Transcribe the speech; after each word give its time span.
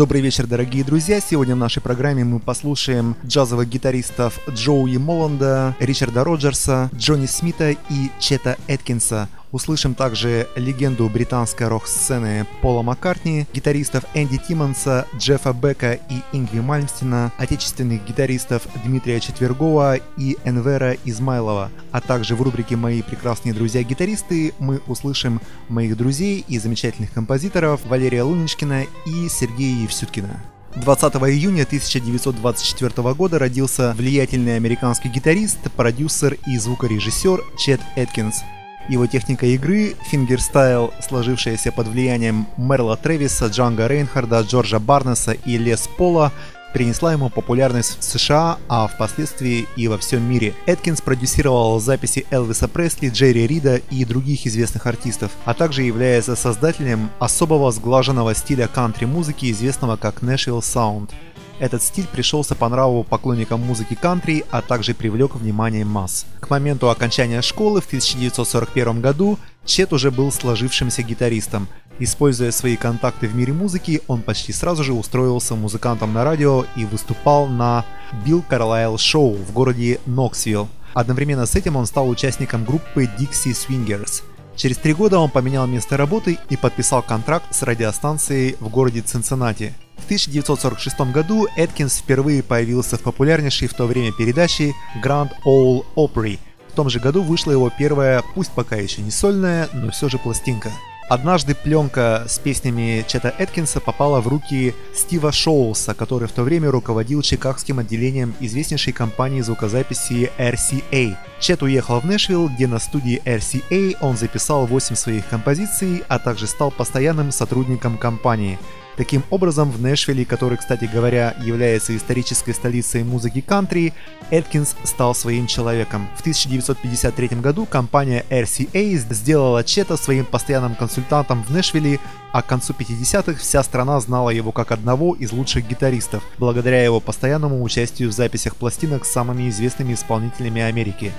Добрый 0.00 0.22
вечер, 0.22 0.46
дорогие 0.46 0.82
друзья. 0.82 1.20
Сегодня 1.20 1.54
в 1.54 1.58
нашей 1.58 1.82
программе 1.82 2.24
мы 2.24 2.38
послушаем 2.38 3.16
джазовых 3.22 3.68
гитаристов 3.68 4.40
Джоуи 4.48 4.96
Моланда, 4.96 5.76
Ричарда 5.78 6.24
Роджерса, 6.24 6.88
Джонни 6.94 7.26
Смита 7.26 7.72
и 7.72 8.10
Чета 8.18 8.56
Эткинса. 8.66 9.28
Услышим 9.52 9.94
также 9.94 10.48
легенду 10.54 11.08
британской 11.08 11.66
рок-сцены 11.66 12.46
Пола 12.62 12.82
Маккартни, 12.82 13.46
гитаристов 13.52 14.04
Энди 14.14 14.38
Тиммонса, 14.38 15.06
Джеффа 15.16 15.52
Бека 15.52 15.94
и 15.94 16.22
Ингви 16.32 16.60
Мальмстина, 16.60 17.32
отечественных 17.36 18.04
гитаристов 18.06 18.62
Дмитрия 18.84 19.18
Четвергова 19.18 19.96
и 20.16 20.36
Энвера 20.44 20.96
Измайлова. 21.04 21.70
А 21.90 22.00
также 22.00 22.36
в 22.36 22.42
рубрике 22.42 22.76
«Мои 22.76 23.02
прекрасные 23.02 23.52
друзья-гитаристы» 23.52 24.54
мы 24.60 24.80
услышим 24.86 25.40
моих 25.68 25.96
друзей 25.96 26.44
и 26.46 26.58
замечательных 26.58 27.12
композиторов 27.12 27.80
Валерия 27.84 28.22
Луничкина 28.22 28.84
и 29.04 29.28
Сергея 29.28 29.82
Евсюткина. 29.82 30.40
20 30.76 31.14
июня 31.14 31.64
1924 31.64 33.14
года 33.14 33.40
родился 33.40 33.92
влиятельный 33.96 34.54
американский 34.54 35.08
гитарист, 35.08 35.58
продюсер 35.76 36.36
и 36.46 36.56
звукорежиссер 36.56 37.42
Чет 37.58 37.80
Эткинс– 37.96 38.36
его 38.88 39.06
техника 39.06 39.46
игры, 39.46 39.94
фингерстайл, 40.06 40.92
сложившаяся 41.00 41.72
под 41.72 41.88
влиянием 41.88 42.46
Мерла 42.56 42.96
Тревиса, 42.96 43.46
Джанга 43.46 43.86
Рейнхарда, 43.86 44.40
Джорджа 44.40 44.78
Барнеса 44.78 45.32
и 45.32 45.58
Лес 45.58 45.88
Пола, 45.96 46.32
принесла 46.72 47.12
ему 47.12 47.30
популярность 47.30 47.98
в 47.98 48.04
США, 48.04 48.58
а 48.68 48.86
впоследствии 48.86 49.66
и 49.76 49.88
во 49.88 49.98
всем 49.98 50.22
мире. 50.22 50.54
Эткинс 50.66 51.00
продюсировал 51.00 51.80
записи 51.80 52.26
Элвиса 52.30 52.68
Пресли, 52.68 53.08
Джерри 53.08 53.46
Рида 53.46 53.76
и 53.76 54.04
других 54.04 54.46
известных 54.46 54.86
артистов, 54.86 55.32
а 55.44 55.54
также 55.54 55.82
является 55.82 56.36
создателем 56.36 57.10
особого 57.18 57.70
сглаженного 57.72 58.34
стиля 58.34 58.68
кантри-музыки, 58.68 59.50
известного 59.50 59.96
как 59.96 60.22
Nashville 60.22 60.60
Sound– 60.60 61.10
этот 61.60 61.82
стиль 61.82 62.06
пришелся 62.06 62.54
по 62.54 62.68
нраву 62.68 63.04
поклонникам 63.04 63.60
музыки 63.60 63.94
кантри, 63.94 64.44
а 64.50 64.62
также 64.62 64.94
привлек 64.94 65.36
внимание 65.36 65.84
масс. 65.84 66.26
К 66.40 66.48
моменту 66.48 66.88
окончания 66.88 67.42
школы 67.42 67.82
в 67.82 67.86
1941 67.86 69.00
году 69.00 69.38
Чет 69.66 69.92
уже 69.92 70.10
был 70.10 70.32
сложившимся 70.32 71.02
гитаристом. 71.02 71.68
Используя 71.98 72.50
свои 72.50 72.76
контакты 72.76 73.28
в 73.28 73.34
мире 73.34 73.52
музыки, 73.52 74.00
он 74.06 74.22
почти 74.22 74.54
сразу 74.54 74.82
же 74.82 74.94
устроился 74.94 75.54
музыкантом 75.54 76.14
на 76.14 76.24
радио 76.24 76.64
и 76.76 76.86
выступал 76.86 77.46
на 77.46 77.84
Билл 78.24 78.42
Карлайл 78.42 78.96
Шоу 78.96 79.34
в 79.34 79.52
городе 79.52 80.00
Ноксвилл. 80.06 80.68
Одновременно 80.94 81.44
с 81.44 81.54
этим 81.54 81.76
он 81.76 81.84
стал 81.84 82.08
участником 82.08 82.64
группы 82.64 83.04
Dixie 83.04 83.52
Swingers. 83.52 84.22
Через 84.60 84.76
три 84.76 84.92
года 84.92 85.18
он 85.18 85.30
поменял 85.30 85.66
место 85.66 85.96
работы 85.96 86.38
и 86.50 86.56
подписал 86.58 87.00
контракт 87.00 87.46
с 87.50 87.62
радиостанцией 87.62 88.56
в 88.60 88.68
городе 88.68 89.00
Цинциннати. 89.00 89.72
В 89.96 90.04
1946 90.04 91.00
году 91.12 91.48
Эткинс 91.56 91.96
впервые 91.96 92.42
появился 92.42 92.98
в 92.98 93.00
популярнейшей 93.00 93.68
в 93.68 93.72
то 93.72 93.86
время 93.86 94.12
передаче 94.12 94.74
Grand 95.02 95.30
Ole 95.46 95.86
Opry. 95.96 96.38
В 96.68 96.74
том 96.74 96.90
же 96.90 97.00
году 97.00 97.22
вышла 97.22 97.52
его 97.52 97.70
первая, 97.70 98.22
пусть 98.34 98.50
пока 98.50 98.76
еще 98.76 99.00
не 99.00 99.10
сольная, 99.10 99.70
но 99.72 99.92
все 99.92 100.10
же 100.10 100.18
пластинка. 100.18 100.70
Однажды 101.10 101.56
пленка 101.56 102.24
с 102.28 102.38
песнями 102.38 103.04
Чета 103.04 103.34
Эткинса 103.36 103.80
попала 103.80 104.20
в 104.20 104.28
руки 104.28 104.76
Стива 104.94 105.32
Шоулса, 105.32 105.92
который 105.92 106.28
в 106.28 106.32
то 106.32 106.44
время 106.44 106.70
руководил 106.70 107.20
чикагским 107.22 107.80
отделением 107.80 108.32
известнейшей 108.38 108.92
компании 108.92 109.40
звукозаписи 109.40 110.30
RCA. 110.38 111.16
Чет 111.40 111.64
уехал 111.64 111.98
в 111.98 112.06
Нэшвилл, 112.06 112.48
где 112.48 112.68
на 112.68 112.78
студии 112.78 113.20
RCA 113.24 113.96
он 114.00 114.16
записал 114.16 114.66
8 114.66 114.94
своих 114.94 115.26
композиций, 115.26 116.04
а 116.06 116.20
также 116.20 116.46
стал 116.46 116.70
постоянным 116.70 117.32
сотрудником 117.32 117.98
компании– 117.98 118.60
Таким 119.00 119.24
образом, 119.30 119.70
в 119.70 119.80
Нэшвилле, 119.80 120.26
который, 120.26 120.58
кстати 120.58 120.84
говоря, 120.84 121.34
является 121.40 121.96
исторической 121.96 122.52
столицей 122.52 123.02
музыки 123.02 123.40
кантри, 123.40 123.94
Эткинс 124.30 124.76
стал 124.84 125.14
своим 125.14 125.46
человеком. 125.46 126.06
В 126.18 126.20
1953 126.20 127.28
году 127.40 127.64
компания 127.64 128.26
RCA 128.28 128.96
сделала 128.96 129.64
Чета 129.64 129.96
своим 129.96 130.26
постоянным 130.26 130.74
консультантом 130.74 131.42
в 131.44 131.50
Нэшвилле, 131.50 131.98
а 132.30 132.42
к 132.42 132.46
концу 132.46 132.74
50-х 132.74 133.40
вся 133.40 133.62
страна 133.62 133.98
знала 134.00 134.28
его 134.28 134.52
как 134.52 134.70
одного 134.70 135.14
из 135.14 135.32
лучших 135.32 135.66
гитаристов, 135.66 136.22
благодаря 136.36 136.84
его 136.84 137.00
постоянному 137.00 137.62
участию 137.62 138.10
в 138.10 138.12
записях 138.12 138.54
пластинок 138.54 139.06
с 139.06 139.12
самыми 139.12 139.48
известными 139.48 139.94
исполнителями 139.94 140.60
Америки. 140.60 141.10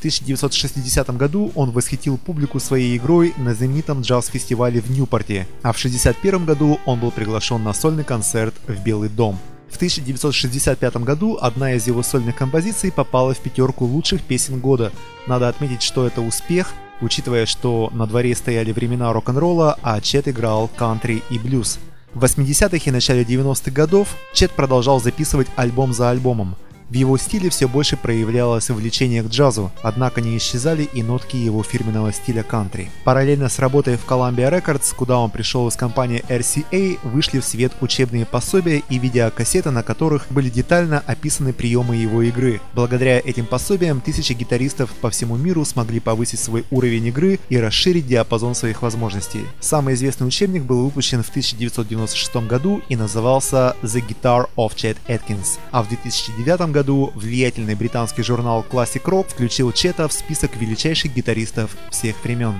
В 0.00 0.02
1960 0.02 1.14
году 1.18 1.52
он 1.54 1.72
восхитил 1.72 2.16
публику 2.16 2.58
своей 2.58 2.96
игрой 2.96 3.34
на 3.36 3.52
знаменитом 3.52 4.00
джаз-фестивале 4.00 4.80
в 4.80 4.90
Ньюпорте, 4.90 5.46
а 5.60 5.74
в 5.74 5.76
1961 5.76 6.46
году 6.46 6.80
он 6.86 7.00
был 7.00 7.10
приглашен 7.10 7.62
на 7.62 7.74
сольный 7.74 8.04
концерт 8.04 8.54
в 8.66 8.82
Белый 8.82 9.10
дом. 9.10 9.38
В 9.68 9.76
1965 9.76 10.96
году 10.96 11.36
одна 11.38 11.74
из 11.74 11.86
его 11.86 12.02
сольных 12.02 12.34
композиций 12.34 12.90
попала 12.90 13.34
в 13.34 13.40
пятерку 13.40 13.84
лучших 13.84 14.22
песен 14.22 14.58
года. 14.58 14.90
Надо 15.26 15.50
отметить, 15.50 15.82
что 15.82 16.06
это 16.06 16.22
успех, 16.22 16.72
учитывая, 17.02 17.44
что 17.44 17.90
на 17.92 18.06
дворе 18.06 18.34
стояли 18.34 18.72
времена 18.72 19.12
рок-н-ролла, 19.12 19.78
а 19.82 20.00
Чет 20.00 20.28
играл 20.28 20.70
кантри 20.78 21.22
и 21.28 21.38
блюз. 21.38 21.78
В 22.14 22.24
80-х 22.24 22.84
и 22.86 22.90
начале 22.90 23.22
90-х 23.22 23.70
годов 23.70 24.16
Чет 24.32 24.50
продолжал 24.52 24.98
записывать 24.98 25.48
альбом 25.56 25.92
за 25.92 26.08
альбомом– 26.08 26.56
в 26.90 26.94
его 26.94 27.16
стиле 27.18 27.50
все 27.50 27.68
больше 27.68 27.96
проявлялось 27.96 28.68
влечение 28.68 29.22
к 29.22 29.28
джазу, 29.28 29.70
однако 29.80 30.20
не 30.20 30.36
исчезали 30.36 30.82
и 30.92 31.04
нотки 31.04 31.36
его 31.36 31.62
фирменного 31.62 32.12
стиля 32.12 32.42
кантри. 32.42 32.90
Параллельно 33.04 33.48
с 33.48 33.60
работой 33.60 33.96
в 33.96 34.04
Columbia 34.08 34.50
Records, 34.50 34.92
куда 34.96 35.20
он 35.20 35.30
пришел 35.30 35.68
из 35.68 35.76
компании 35.76 36.24
RCA, 36.28 36.98
вышли 37.04 37.38
в 37.38 37.44
свет 37.44 37.72
учебные 37.80 38.26
пособия 38.26 38.82
и 38.88 38.98
видеокассеты, 38.98 39.70
на 39.70 39.84
которых 39.84 40.26
были 40.30 40.50
детально 40.50 41.04
описаны 41.06 41.52
приемы 41.52 41.94
его 41.94 42.22
игры. 42.22 42.60
Благодаря 42.74 43.20
этим 43.20 43.46
пособиям 43.46 44.00
тысячи 44.00 44.32
гитаристов 44.32 44.90
по 45.00 45.10
всему 45.10 45.36
миру 45.36 45.64
смогли 45.64 46.00
повысить 46.00 46.40
свой 46.40 46.64
уровень 46.72 47.06
игры 47.06 47.38
и 47.50 47.56
расширить 47.56 48.08
диапазон 48.08 48.56
своих 48.56 48.82
возможностей. 48.82 49.44
Самый 49.60 49.94
известный 49.94 50.26
учебник 50.26 50.64
был 50.64 50.82
выпущен 50.82 51.22
в 51.22 51.28
1996 51.28 52.48
году 52.48 52.82
и 52.88 52.96
назывался 52.96 53.76
The 53.82 54.04
Guitar 54.04 54.48
of 54.56 54.74
Chet 54.74 54.96
Atkins, 55.06 55.60
а 55.70 55.84
в 55.84 55.88
2009 55.88 56.72
году 56.72 56.79
году 56.80 57.12
влиятельный 57.14 57.74
британский 57.74 58.22
журнал 58.22 58.64
Classic 58.70 59.02
Rock 59.04 59.28
включил 59.28 59.70
Чета 59.70 60.08
в 60.08 60.14
список 60.14 60.56
величайших 60.56 61.14
гитаристов 61.14 61.76
всех 61.90 62.16
времен. 62.24 62.54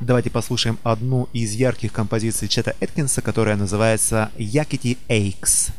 Давайте 0.00 0.28
послушаем 0.28 0.78
одну 0.82 1.30
из 1.32 1.52
ярких 1.52 1.90
композиций 1.90 2.46
Чета 2.46 2.74
Эткинса, 2.80 3.22
которая 3.22 3.56
называется 3.56 4.30
«Yakety 4.36 4.98
Aches». 5.08 5.72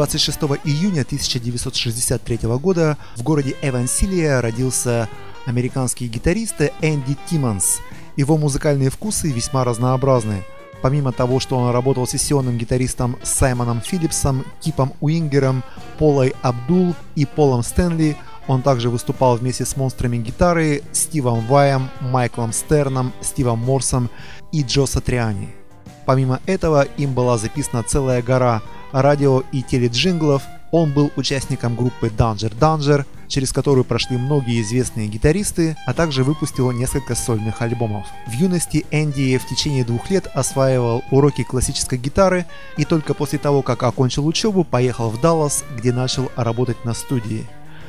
26 0.00 0.38
июня 0.64 1.02
1963 1.02 2.38
года 2.58 2.96
в 3.16 3.22
городе 3.22 3.54
Эвансилия 3.60 4.40
родился 4.40 5.10
американский 5.44 6.08
гитарист 6.08 6.54
Энди 6.80 7.18
Тиммонс. 7.28 7.80
Его 8.16 8.38
музыкальные 8.38 8.88
вкусы 8.88 9.30
весьма 9.30 9.62
разнообразны. 9.62 10.42
Помимо 10.80 11.12
того, 11.12 11.38
что 11.38 11.58
он 11.58 11.70
работал 11.70 12.06
сессионным 12.06 12.56
гитаристом 12.56 13.18
Саймоном 13.22 13.82
Филлипсом, 13.82 14.46
Кипом 14.62 14.94
Уингером, 15.02 15.62
Полой 15.98 16.34
Абдул 16.40 16.94
и 17.14 17.26
Полом 17.26 17.62
Стэнли, 17.62 18.16
он 18.46 18.62
также 18.62 18.88
выступал 18.88 19.36
вместе 19.36 19.66
с 19.66 19.76
монстрами 19.76 20.16
гитары 20.16 20.82
Стивом 20.92 21.46
Ваем, 21.46 21.90
Майклом 22.00 22.54
Стерном, 22.54 23.12
Стивом 23.20 23.58
Морсом 23.58 24.08
и 24.50 24.62
Джо 24.62 24.86
Сатриани. 24.86 25.50
Помимо 26.06 26.40
этого, 26.46 26.84
им 26.96 27.12
была 27.12 27.36
записана 27.36 27.82
целая 27.82 28.22
гора 28.22 28.62
радио 28.92 29.42
и 29.52 29.62
теледжинглов. 29.62 30.42
Он 30.70 30.92
был 30.92 31.10
участником 31.16 31.74
группы 31.74 32.08
Danger 32.08 32.56
Danger, 32.56 33.04
через 33.26 33.52
которую 33.52 33.84
прошли 33.84 34.16
многие 34.16 34.60
известные 34.60 35.08
гитаристы, 35.08 35.76
а 35.86 35.94
также 35.94 36.22
выпустил 36.22 36.70
несколько 36.70 37.14
сольных 37.14 37.62
альбомов. 37.62 38.06
В 38.26 38.32
юности 38.32 38.84
Энди 38.90 39.38
в 39.38 39.48
течение 39.48 39.84
двух 39.84 40.10
лет 40.10 40.28
осваивал 40.34 41.02
уроки 41.10 41.42
классической 41.42 41.98
гитары 41.98 42.46
и 42.76 42.84
только 42.84 43.14
после 43.14 43.38
того, 43.38 43.62
как 43.62 43.82
окончил 43.82 44.26
учебу, 44.26 44.64
поехал 44.64 45.10
в 45.10 45.20
Даллас, 45.20 45.64
где 45.76 45.92
начал 45.92 46.30
работать 46.36 46.84
на 46.84 46.94
студии. 46.94 47.46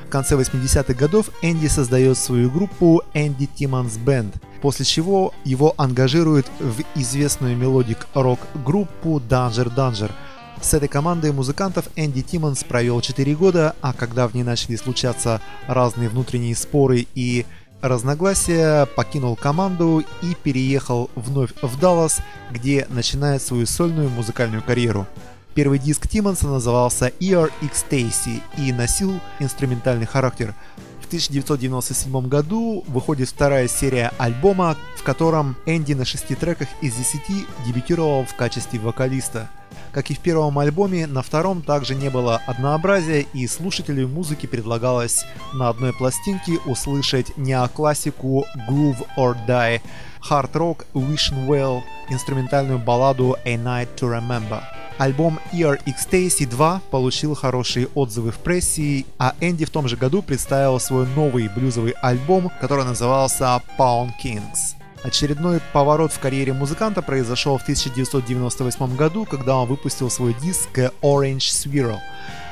В 0.07 0.09
конце 0.11 0.35
80-х 0.35 0.93
годов 0.93 1.29
Энди 1.41 1.67
создает 1.67 2.17
свою 2.17 2.51
группу 2.51 3.01
Энди 3.13 3.47
Timmons 3.57 3.97
Band, 4.03 4.33
после 4.61 4.85
чего 4.85 5.33
его 5.45 5.73
ангажируют 5.77 6.47
в 6.59 6.81
известную 6.95 7.55
melodic 7.55 8.07
рок-группу 8.13 9.19
Danger 9.19 9.73
Danger– 9.73 10.11
с 10.61 10.75
этой 10.75 10.87
командой 10.87 11.31
музыкантов 11.31 11.87
Энди 11.95 12.21
Тиммонс 12.21 12.63
провел 12.63 13.01
4 13.01 13.35
года, 13.35 13.75
а 13.81 13.93
когда 13.93 14.27
в 14.27 14.35
ней 14.35 14.43
начали 14.43 14.75
случаться 14.75 15.41
разные 15.67 16.07
внутренние 16.07 16.55
споры 16.55 17.07
и 17.15 17.45
разногласия, 17.81 18.85
покинул 18.85 19.35
команду 19.35 20.03
и 20.21 20.35
переехал 20.35 21.09
вновь 21.15 21.51
в 21.63 21.79
Даллас, 21.79 22.19
где 22.51 22.85
начинает 22.89 23.41
свою 23.41 23.65
сольную 23.65 24.09
музыкальную 24.09 24.61
карьеру. 24.61 25.07
Первый 25.55 25.79
диск 25.79 26.07
Тиммонса 26.07 26.47
назывался 26.47 27.07
Ear 27.19 27.51
X-tacy 27.61 28.41
и 28.57 28.71
носил 28.71 29.19
инструментальный 29.39 30.05
характер. 30.05 30.53
В 31.01 31.07
1997 31.07 32.27
году 32.27 32.85
выходит 32.87 33.29
вторая 33.29 33.67
серия 33.67 34.13
альбома, 34.17 34.77
в 34.95 35.03
котором 35.03 35.57
Энди 35.65 35.93
на 35.93 36.05
шести 36.05 36.35
треках 36.35 36.69
из 36.81 36.93
10 36.93 37.47
дебютировал 37.65 38.23
в 38.25 38.35
качестве 38.35 38.79
вокалиста– 38.79 39.49
как 39.91 40.11
и 40.11 40.13
в 40.13 40.19
первом 40.19 40.59
альбоме, 40.59 41.07
на 41.07 41.21
втором 41.21 41.61
также 41.61 41.95
не 41.95 42.09
было 42.09 42.41
однообразия, 42.47 43.21
и 43.33 43.47
слушателю 43.47 44.07
музыки 44.07 44.45
предлагалось 44.45 45.25
на 45.53 45.69
одной 45.69 45.93
пластинке 45.93 46.59
услышать 46.65 47.37
неоклассику 47.37 48.45
Groove 48.69 49.05
or 49.17 49.35
Die, 49.47 49.81
rock 50.29 50.85
Wishing 50.93 51.47
Well, 51.47 51.81
инструментальную 52.09 52.79
балладу 52.79 53.37
A 53.45 53.55
Night 53.55 53.89
to 53.95 54.09
Remember. 54.09 54.61
Альбом 54.97 55.39
Ear 55.51 55.79
Ecstasy 55.85 56.45
2 56.45 56.81
получил 56.91 57.33
хорошие 57.33 57.87
отзывы 57.95 58.31
в 58.31 58.37
прессе, 58.37 59.05
а 59.17 59.33
Энди 59.39 59.65
в 59.65 59.71
том 59.71 59.87
же 59.87 59.97
году 59.97 60.21
представил 60.21 60.79
свой 60.79 61.07
новый 61.07 61.47
блюзовый 61.47 61.95
альбом, 62.01 62.51
который 62.61 62.85
назывался 62.85 63.61
Pound 63.79 64.11
Kings. 64.23 64.80
Очередной 65.03 65.59
поворот 65.73 66.13
в 66.13 66.19
карьере 66.19 66.53
музыканта 66.53 67.01
произошел 67.01 67.57
в 67.57 67.63
1998 67.63 68.95
году, 68.95 69.25
когда 69.25 69.57
он 69.57 69.67
выпустил 69.67 70.11
свой 70.11 70.35
диск 70.35 70.77
Orange 71.01 71.37
Swirl. 71.39 71.97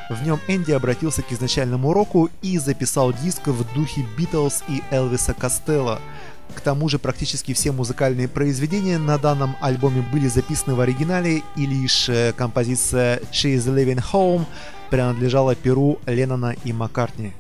В 0.09 0.23
нем 0.25 0.39
Энди 0.47 0.71
обратился 0.71 1.21
к 1.21 1.31
изначальному 1.31 1.93
року 1.93 2.31
и 2.41 2.57
записал 2.57 3.13
диск 3.13 3.47
в 3.47 3.73
духе 3.75 4.03
Битлз 4.17 4.63
и 4.67 4.81
Элвиса 4.89 5.35
Костелло. 5.35 5.99
К 6.55 6.61
тому 6.61 6.89
же 6.89 6.97
практически 6.97 7.53
все 7.53 7.71
музыкальные 7.71 8.27
произведения 8.27 8.97
на 8.97 9.19
данном 9.19 9.55
альбоме 9.61 10.01
были 10.11 10.27
записаны 10.27 10.73
в 10.73 10.81
оригинале, 10.81 11.43
и 11.55 11.65
лишь 11.67 12.09
э, 12.09 12.33
композиция 12.35 13.19
She's 13.31 13.65
Living 13.67 14.03
Home 14.11 14.45
принадлежала 14.89 15.53
перу 15.53 15.99
Леннона 16.07 16.55
и 16.63 16.73
Маккартни. 16.73 17.33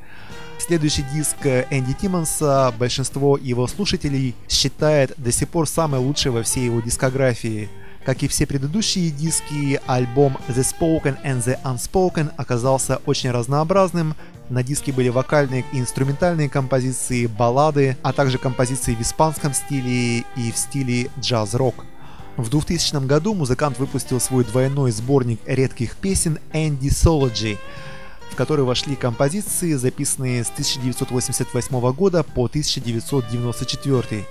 Следующий 0.59 1.03
диск 1.13 1.37
Энди 1.45 1.93
Тиммонса 1.93 2.71
большинство 2.77 3.37
его 3.37 3.65
слушателей 3.65 4.35
считает 4.47 5.13
до 5.17 5.31
сих 5.31 5.47
пор 5.47 5.67
самый 5.67 5.99
лучший 5.99 6.31
во 6.31 6.43
всей 6.43 6.65
его 6.65 6.81
дискографии. 6.81 7.69
Как 8.05 8.21
и 8.23 8.27
все 8.27 8.45
предыдущие 8.45 9.09
диски, 9.09 9.79
альбом 9.87 10.37
The 10.47 10.63
Spoken 10.63 11.17
and 11.23 11.43
the 11.43 11.59
Unspoken 11.63 12.31
оказался 12.37 12.97
очень 13.05 13.31
разнообразным. 13.31 14.15
На 14.49 14.61
диске 14.61 14.91
были 14.91 15.09
вокальные 15.09 15.63
и 15.71 15.79
инструментальные 15.79 16.49
композиции, 16.49 17.25
баллады, 17.25 17.97
а 18.03 18.13
также 18.13 18.37
композиции 18.37 18.95
в 18.95 19.01
испанском 19.01 19.53
стиле 19.53 20.19
и 20.19 20.51
в 20.53 20.57
стиле 20.57 21.09
джаз-рок. 21.19 21.85
В 22.37 22.49
2000 22.49 23.05
году 23.05 23.33
музыкант 23.33 23.79
выпустил 23.79 24.19
свой 24.19 24.43
двойной 24.45 24.91
сборник 24.91 25.39
редких 25.45 25.95
песен 25.97 26.39
Andy 26.53 26.89
Sology, 26.89 27.57
в 28.31 28.35
который 28.35 28.63
вошли 28.65 28.95
композиции, 28.95 29.73
записанные 29.73 30.43
с 30.43 30.49
1988 30.49 31.91
года 31.93 32.23
по 32.23 32.45
1994. 32.45 34.25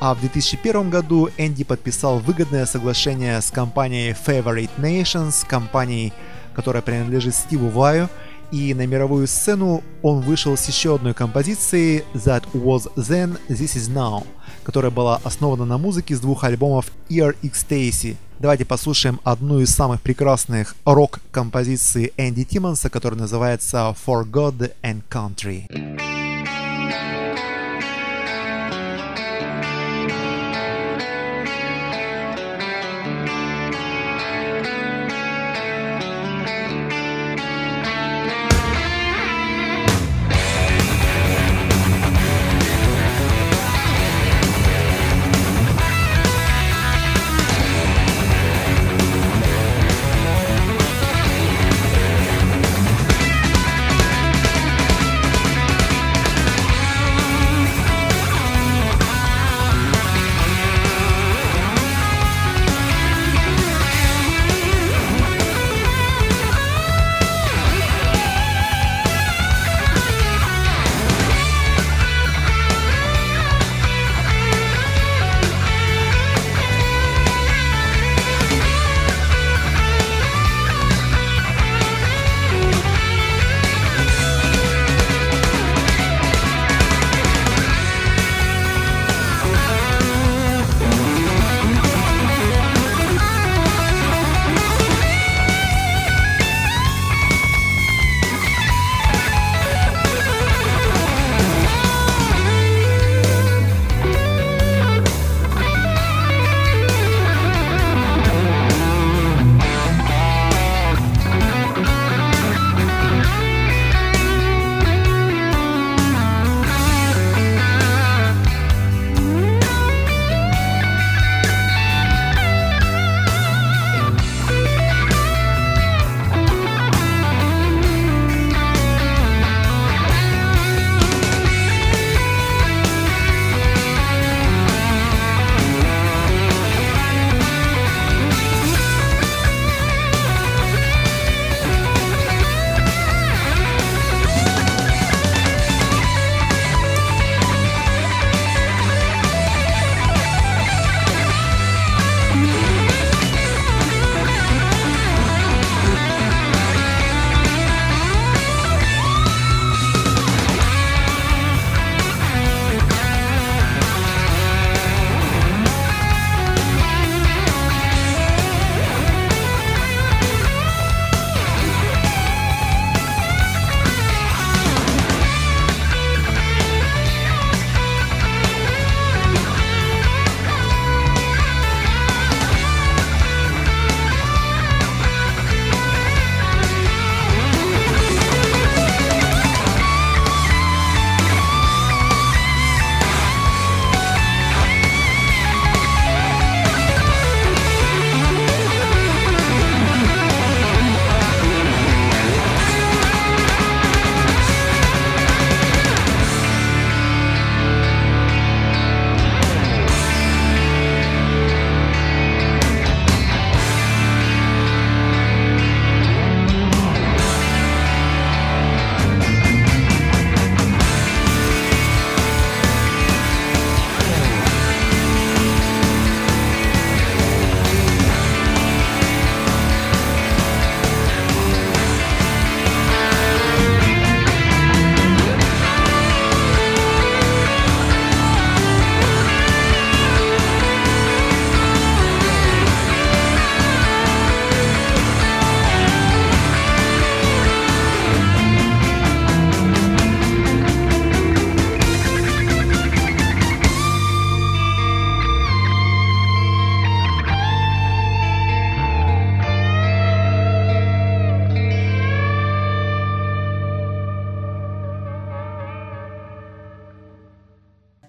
А 0.00 0.14
в 0.14 0.20
2001 0.20 0.90
году 0.90 1.28
Энди 1.38 1.64
подписал 1.64 2.18
выгодное 2.18 2.66
соглашение 2.66 3.40
с 3.40 3.50
компанией 3.50 4.12
Favorite 4.12 4.70
Nations, 4.78 5.44
компанией, 5.46 6.12
которая 6.54 6.82
принадлежит 6.82 7.34
Стиву 7.34 7.68
Ваю, 7.68 8.08
и 8.52 8.74
на 8.74 8.86
мировую 8.86 9.26
сцену 9.26 9.82
он 10.02 10.20
вышел 10.20 10.56
с 10.56 10.66
еще 10.66 10.94
одной 10.96 11.14
композицией 11.14 12.04
That 12.14 12.44
Was 12.52 12.92
Then, 12.96 13.38
This 13.48 13.76
Is 13.76 13.90
Now, 13.92 14.26
которая 14.64 14.90
была 14.90 15.20
основана 15.24 15.64
на 15.64 15.78
музыке 15.78 16.14
с 16.16 16.20
двух 16.20 16.44
альбомов 16.44 16.90
Ear 17.08 17.36
Ecstasy– 17.42 18.16
Давайте 18.40 18.64
послушаем 18.64 19.20
одну 19.24 19.58
из 19.58 19.70
самых 19.70 20.00
прекрасных 20.00 20.76
рок-композиций 20.84 22.12
Энди 22.16 22.44
Тиммонса, 22.44 22.88
которая 22.88 23.18
называется 23.18 23.96
For 24.06 24.24
God 24.24 24.72
and 24.84 25.02
Country. 25.10 26.37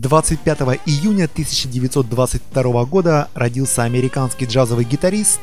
25 0.09 0.79
июня 0.87 1.25
1922 1.25 2.85
года 2.85 3.29
родился 3.35 3.83
американский 3.83 4.45
джазовый 4.45 4.83
гитарист 4.83 5.39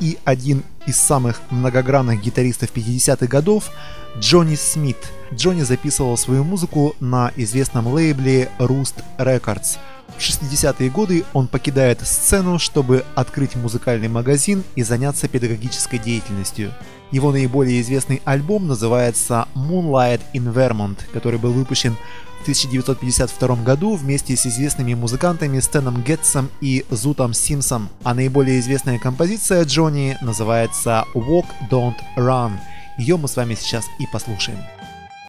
и 0.00 0.18
один 0.24 0.64
из 0.88 0.96
самых 0.96 1.40
многогранных 1.50 2.20
гитаристов 2.20 2.70
50-х 2.74 3.28
годов 3.28 3.70
Джонни 4.18 4.56
Смит. 4.56 4.96
Джонни 5.32 5.62
записывал 5.62 6.16
свою 6.16 6.42
музыку 6.42 6.96
на 6.98 7.30
известном 7.36 7.86
лейбле 7.86 8.50
Roost 8.58 9.04
Records. 9.18 9.78
В 10.16 10.20
60-е 10.20 10.90
годы 10.90 11.24
он 11.32 11.46
покидает 11.46 12.04
сцену, 12.04 12.58
чтобы 12.58 13.04
открыть 13.14 13.54
музыкальный 13.54 14.08
магазин 14.08 14.64
и 14.74 14.82
заняться 14.82 15.28
педагогической 15.28 16.00
деятельностью. 16.00 16.74
Его 17.10 17.32
наиболее 17.32 17.80
известный 17.80 18.20
альбом 18.24 18.66
называется 18.66 19.48
Moonlight 19.54 20.20
in 20.34 20.52
Vermont, 20.52 20.98
который 21.12 21.38
был 21.38 21.52
выпущен 21.52 21.96
в 22.38 22.42
1952 22.42 23.56
году 23.62 23.96
вместе 23.96 24.36
с 24.36 24.46
известными 24.46 24.94
музыкантами 24.94 25.58
Стэном 25.58 26.02
Гетсом 26.02 26.50
и 26.60 26.84
Зутом 26.90 27.34
Симсом, 27.34 27.88
а 28.04 28.14
наиболее 28.14 28.60
известная 28.60 28.98
композиция 28.98 29.64
Джонни 29.64 30.16
называется 30.20 31.04
Walk 31.14 31.46
Don't 31.70 31.96
Run. 32.16 32.52
Ее 32.98 33.16
мы 33.16 33.28
с 33.28 33.36
вами 33.36 33.54
сейчас 33.54 33.86
и 33.98 34.06
послушаем. 34.12 34.58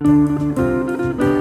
thank 0.01 1.21
you 1.21 1.38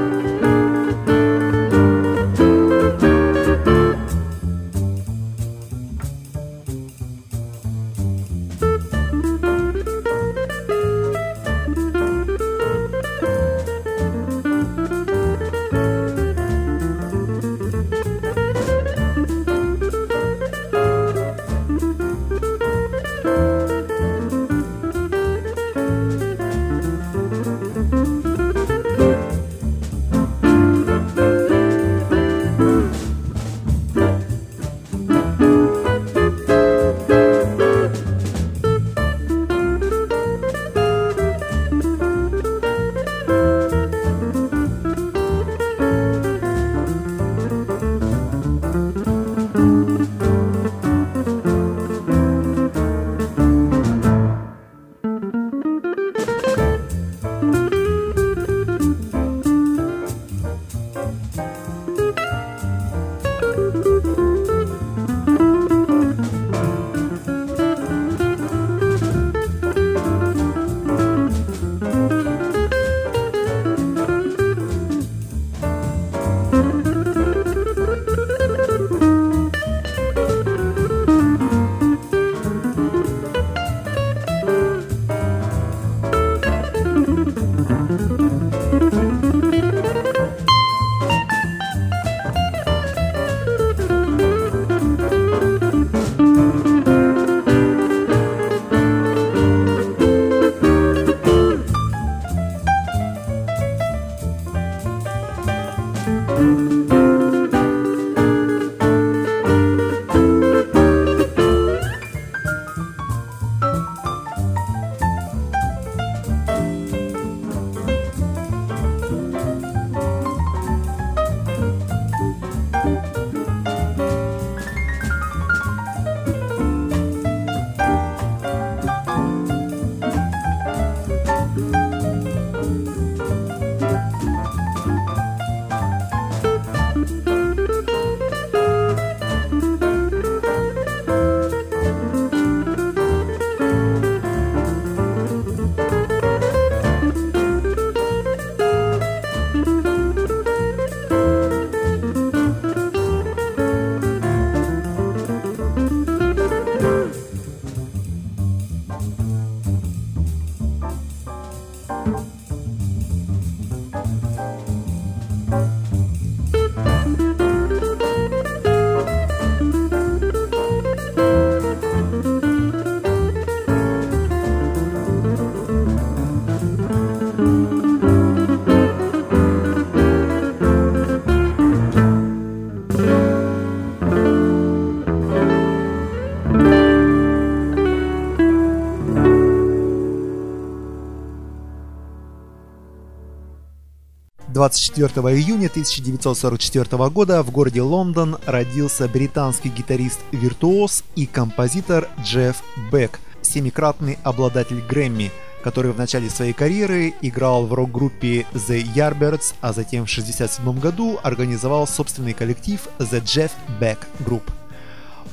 24 194.58 195.08
июня 195.36 195.68
1944 195.68 197.10
года 197.10 197.44
в 197.44 197.52
городе 197.52 197.80
Лондон 197.80 198.38
родился 198.44 199.06
британский 199.06 199.68
гитарист-виртуоз 199.68 201.04
и 201.14 201.26
композитор 201.26 202.08
Джефф 202.24 202.56
Бек, 202.90 203.20
семикратный 203.40 204.18
обладатель 204.24 204.80
Грэмми, 204.80 205.30
который 205.62 205.92
в 205.92 205.98
начале 205.98 206.28
своей 206.28 206.54
карьеры 206.54 207.14
играл 207.22 207.68
в 207.68 207.72
рок-группе 207.72 208.46
The 208.52 208.82
Yardbirds, 208.96 209.54
а 209.60 209.72
затем 209.72 210.06
в 210.06 210.10
1967 210.10 210.80
году 210.80 211.20
организовал 211.22 211.86
собственный 211.86 212.32
коллектив 212.32 212.80
The 212.98 213.22
Jeff 213.22 213.52
Beck 213.78 213.98
Group. 214.26 214.42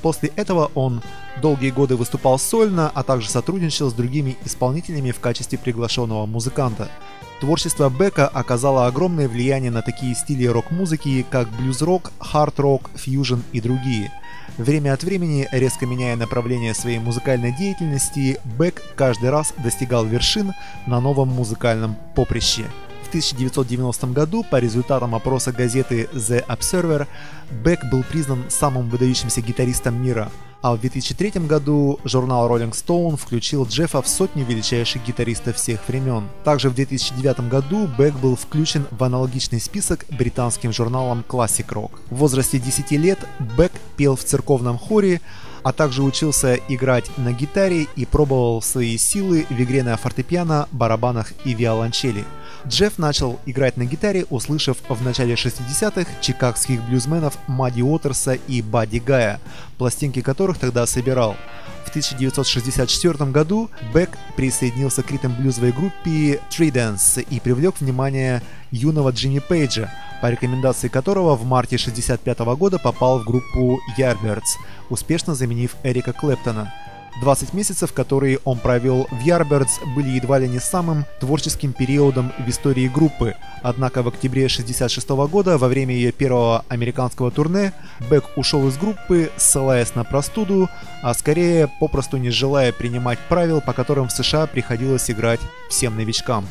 После 0.02 0.30
этого 0.36 0.72
он 0.76 1.02
долгие 1.42 1.72
годы 1.72 1.96
выступал 1.96 2.40
сольно, 2.40 2.92
а 2.94 3.04
также 3.04 3.30
сотрудничал 3.30 3.90
с 3.90 3.94
другими 3.94 4.38
исполнителями 4.46 5.12
в 5.12 5.20
качестве 5.20 5.58
приглашенного 5.58 6.26
музыканта. 6.26 6.90
Творчество 7.42 7.90
Бека 7.90 8.28
оказало 8.28 8.88
огромное 8.88 9.28
влияние 9.28 9.72
на 9.72 9.82
такие 9.82 10.16
стили 10.16 10.46
рок-музыки, 10.46 11.26
как 11.30 11.50
блюз-рок, 11.50 12.12
хард-рок, 12.20 12.90
фьюжн 12.96 13.40
и 13.52 13.60
другие. 13.60 14.12
Время 14.58 14.94
от 14.94 15.04
времени, 15.04 15.48
резко 15.52 15.86
меняя 15.86 16.16
направление 16.16 16.74
своей 16.74 17.00
музыкальной 17.00 17.52
деятельности, 17.52 18.40
Бек 18.58 18.82
каждый 18.96 19.32
раз 19.32 19.54
достигал 19.58 20.06
вершин 20.06 20.54
на 20.88 21.02
новом 21.02 21.28
музыкальном 21.30 21.98
поприще. 22.16 22.66
1990 23.16 24.08
году 24.08 24.44
по 24.44 24.58
результатам 24.58 25.16
опроса 25.16 25.54
газеты 25.54 26.10
The 26.14 26.46
Observer 26.48 27.08
Бек 27.64 27.80
был 27.90 28.04
признан 28.04 28.44
самым 28.50 28.90
выдающимся 28.90 29.40
гитаристом 29.40 30.04
мира, 30.04 30.30
а 30.62 30.76
в 30.76 30.82
2003 30.82 31.46
году 31.48 31.98
журнал 32.04 32.50
Rolling 32.50 32.74
Stone 32.74 33.16
включил 33.16 33.66
Джеффа 33.66 34.02
в 34.02 34.08
сотню 34.10 34.44
величайших 34.44 35.06
гитаристов 35.06 35.56
всех 35.56 35.80
времен. 35.88 36.28
Также 36.44 36.70
в 36.70 36.76
2009 36.76 37.48
году 37.48 37.88
Бек 37.98 38.16
был 38.16 38.36
включен 38.36 38.86
в 38.92 39.02
аналогичный 39.02 39.62
список 39.62 40.06
британским 40.10 40.74
журналом 40.74 41.24
Classic 41.26 41.68
Rock. 41.68 41.92
В 42.10 42.16
возрасте 42.18 42.60
10 42.60 42.92
лет 42.92 43.20
Бек 43.58 43.72
пел 43.96 44.18
в 44.18 44.26
церковном 44.26 44.78
хоре, 44.78 45.22
а 45.64 45.72
также 45.72 46.04
учился 46.04 46.56
играть 46.68 47.18
на 47.18 47.32
гитаре 47.32 47.88
и 47.96 48.06
пробовал 48.06 48.62
свои 48.62 48.98
силы 48.98 49.46
в 49.50 49.54
игре 49.54 49.84
на 49.84 49.96
фортепиано, 49.96 50.68
барабанах 50.74 51.32
и 51.46 51.54
виолончели. 51.54 52.26
Джефф 52.68 52.98
начал 52.98 53.40
играть 53.46 53.78
на 53.78 53.86
гитаре, 53.86 54.26
услышав 54.32 54.78
в 54.90 55.04
начале 55.04 55.36
60-х 55.36 56.10
чикагских 56.20 56.82
блюзменов 56.84 57.38
Мадди 57.48 57.82
Уотерса 57.82 58.34
и 58.34 58.64
Бадди 58.64 58.98
Гая, 58.98 59.40
пластинки 59.78 60.22
которых 60.22 60.58
тогда 60.58 60.88
собирал. 60.88 61.36
В 61.86 61.90
1964 61.90 63.30
году 63.30 63.70
Бек 63.94 64.18
присоединился 64.36 65.04
к 65.04 65.12
ритм-блюзовой 65.12 65.72
группе 65.72 66.42
Tridents 66.50 67.22
и 67.22 67.40
привлек 67.40 67.80
внимание 67.80 68.42
юного 68.72 69.12
Джимми 69.12 69.40
Пейджа, 69.40 69.92
по 70.22 70.32
рекомендации 70.32 70.88
которого 70.88 71.36
в 71.36 71.46
марте 71.46 71.76
1965 71.76 72.40
года 72.58 72.80
попал 72.80 73.20
в 73.20 73.26
группу 73.26 73.80
Yardbirds, 73.98 74.58
успешно 74.90 75.36
заменив 75.36 75.76
Эрика 75.84 76.14
Клэптона. 76.14 76.74
20 77.22 77.54
месяцев, 77.54 77.94
которые 77.94 78.40
он 78.44 78.60
провел 78.60 79.08
в 79.10 79.26
Yardbirds, 79.26 79.94
были 79.96 80.10
едва 80.10 80.40
ли 80.40 80.48
не 80.48 80.60
самым 80.60 81.06
творческим 81.20 81.74
периодом 81.74 82.32
в 82.38 82.50
истории 82.50 82.88
группы. 82.88 83.36
Однако 83.62 84.04
в 84.04 84.08
октябре 84.08 84.46
1966 84.46 85.10
года, 85.32 85.58
во 85.58 85.68
время 85.68 85.96
ее 85.96 86.12
первого 86.12 86.66
американского 86.70 87.32
турне, 87.32 87.74
Бек 88.10 88.26
ушел 88.36 88.68
из 88.68 88.78
группы, 88.78 89.32
ссылаясь 89.38 89.96
на 89.96 90.04
простуду, 90.04 90.70
а 91.02 91.14
скорее 91.14 91.70
попросту 91.80 92.18
не 92.18 92.30
желая 92.30 92.72
принимать 92.72 93.20
правил, 93.30 93.62
по 93.62 93.74
которым 93.74 94.08
в 94.08 94.12
США 94.12 94.48
приходилось 94.48 95.10
играть 95.10 95.40
всем 95.70 95.96
новичкам. 95.96 96.46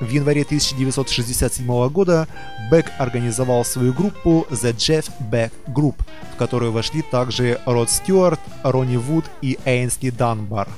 В 0.00 0.10
январе 0.10 0.42
1967 0.42 1.88
года 1.88 2.28
Бек 2.70 2.92
организовал 2.98 3.64
свою 3.64 3.94
группу 3.94 4.46
The 4.50 4.74
Jeff 4.74 5.10
Beck 5.30 5.52
Group, 5.68 5.94
в 6.34 6.36
которую 6.36 6.72
вошли 6.72 7.00
также 7.02 7.60
Род 7.64 7.88
Стюарт, 7.88 8.40
Ронни 8.62 8.96
Вуд 8.96 9.24
и 9.40 9.58
Эйнсли 9.64 10.10
Данбар. 10.10 10.68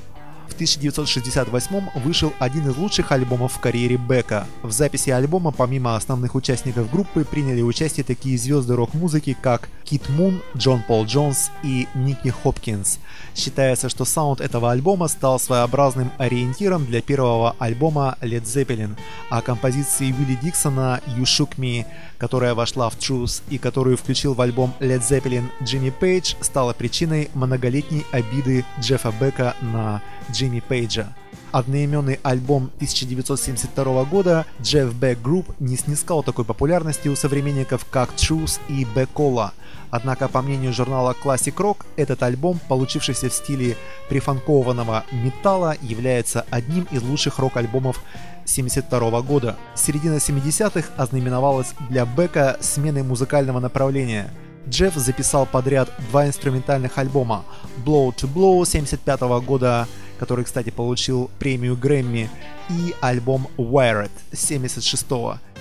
В 0.48 0.54
1968 0.54 2.00
вышел 2.02 2.32
один 2.38 2.68
из 2.68 2.76
лучших 2.76 3.12
альбомов 3.12 3.52
в 3.52 3.61
карьере 3.61 3.96
Бека. 3.96 4.46
В 4.62 4.72
записи 4.72 5.11
альбома 5.11 5.52
помимо 5.52 5.94
основных 5.94 6.34
участников 6.34 6.90
группы 6.90 7.24
приняли 7.24 7.62
участие 7.62 8.02
такие 8.02 8.37
звезды 8.38 8.74
рок-музыки, 8.74 9.37
как 9.40 9.68
Кит 9.84 10.08
Мун, 10.08 10.42
Джон 10.56 10.82
Пол 10.82 11.04
Джонс 11.04 11.50
и 11.62 11.87
Ники 11.94 12.28
Хопкинс. 12.28 12.98
Считается, 13.34 13.88
что 13.88 14.04
саунд 14.04 14.40
этого 14.40 14.72
альбома 14.72 15.08
стал 15.08 15.38
своеобразным 15.38 16.11
ориентиром 16.18 16.84
для 16.87 17.02
первого 17.02 17.54
альбома 17.58 18.16
Led 18.20 18.42
Zeppelin, 18.42 18.96
а 19.30 19.42
композиции 19.42 20.12
Уилли 20.12 20.38
Диксона 20.42 21.00
«You 21.06 21.22
Shook 21.22 21.56
Me», 21.56 21.87
которая 22.18 22.54
вошла 22.54 22.90
в 22.90 22.98
Truth 22.98 23.42
и 23.48 23.59
которую 23.59 23.96
включил 23.96 24.35
в 24.35 24.40
альбом 24.40 24.74
Led 24.81 25.00
Zeppelin 25.00 25.46
Джимми 25.62 25.90
Пейдж, 25.90 26.35
стала 26.40 26.72
причиной 26.72 27.31
многолетней 27.35 28.04
обиды 28.12 28.64
Джеффа 28.81 29.12
Бека 29.18 29.54
на 29.61 30.02
Джимми 30.33 30.61
Пейджа. 30.61 31.14
Одноименный 31.50 32.20
альбом 32.22 32.70
1972 32.76 34.04
года 34.04 34.44
Jeff 34.61 34.92
Beck 34.92 35.22
Group 35.22 35.54
не 35.59 35.76
снискал 35.76 36.22
такой 36.22 36.44
популярности 36.44 37.09
у 37.09 37.16
современников, 37.16 37.87
как 37.90 38.11
Truth 38.14 38.61
и 38.68 38.85
Beckola. 38.85 39.52
Однако, 39.90 40.29
по 40.29 40.42
мнению 40.42 40.72
журнала 40.72 41.14
Classic 41.22 41.55
Rock, 41.55 41.85
этот 41.96 42.22
альбом, 42.22 42.61
получившийся 42.68 43.29
в 43.29 43.33
стиле 43.33 43.77
прифанкованного 44.09 45.05
металла, 45.12 45.77
является 45.81 46.44
одним 46.51 46.87
из 46.90 47.03
лучших 47.03 47.38
рок-альбомов 47.38 48.03
1972 48.44 49.22
года. 49.22 49.57
Середина 49.74 50.16
70-х 50.16 50.88
ознаменовалась 50.96 51.74
для 51.88 52.05
Бека 52.05 52.57
сменой 52.61 53.03
музыкального 53.03 53.61
направления– 53.61 54.31
Джефф 54.68 54.94
записал 54.96 55.46
подряд 55.46 55.90
два 56.11 56.27
инструментальных 56.27 56.98
альбома 56.98 57.44
Blow 57.87 58.14
to 58.14 58.33
Blow 58.33 58.66
75 58.66 59.20
года, 59.44 59.88
который, 60.18 60.44
кстати, 60.44 60.70
получил 60.70 61.31
премию 61.38 61.77
Грэмми, 61.77 62.29
и 62.68 62.94
альбом 63.01 63.48
Wired 63.57 64.11
76 64.33 65.07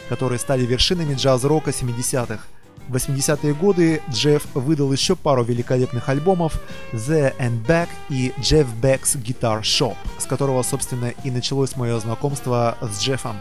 которые 0.10 0.40
стали 0.40 0.66
вершинами 0.66 1.14
джаз-рока 1.14 1.72
70-х. 1.72 2.40
В 2.88 2.96
80-е 2.96 3.54
годы 3.54 4.02
Джефф 4.10 4.46
выдал 4.54 4.94
еще 4.94 5.18
пару 5.18 5.44
великолепных 5.44 6.08
альбомов 6.08 6.62
The 6.94 7.38
and 7.38 7.66
Back 7.66 7.90
и 8.10 8.32
Jeff 8.38 8.66
Beck's 8.82 9.22
Guitar 9.22 9.62
Shop, 9.62 9.96
с 10.18 10.26
которого, 10.26 10.64
собственно, 10.64 11.14
и 11.26 11.32
началось 11.32 11.76
мое 11.76 12.00
знакомство 12.00 12.78
с 12.82 13.02
Джеффом. 13.02 13.36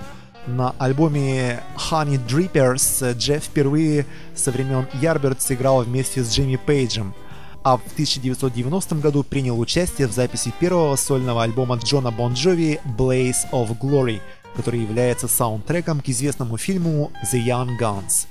На 0.48 0.74
альбоме 0.78 1.62
Honey 1.76 2.20
Drippers 2.26 3.14
Джефф 3.16 3.44
впервые 3.44 4.04
со 4.34 4.50
времен 4.50 4.86
Ярберт 4.94 5.40
сыграл 5.40 5.82
вместе 5.82 6.24
с 6.24 6.32
Джимми 6.32 6.56
Пейджем, 6.56 7.14
а 7.62 7.76
в 7.76 7.82
1990 7.92 8.96
году 8.96 9.22
принял 9.22 9.58
участие 9.60 10.08
в 10.08 10.12
записи 10.12 10.52
первого 10.58 10.96
сольного 10.96 11.44
альбома 11.44 11.76
Джона 11.76 12.10
Бон 12.10 12.34
Джови 12.34 12.80
Blaze 12.98 13.48
of 13.52 13.78
Glory, 13.78 14.20
который 14.56 14.80
является 14.80 15.28
саундтреком 15.28 16.00
к 16.00 16.08
известному 16.08 16.56
фильму 16.56 17.12
The 17.32 17.44
Young 17.44 17.78
Guns. 17.80 18.26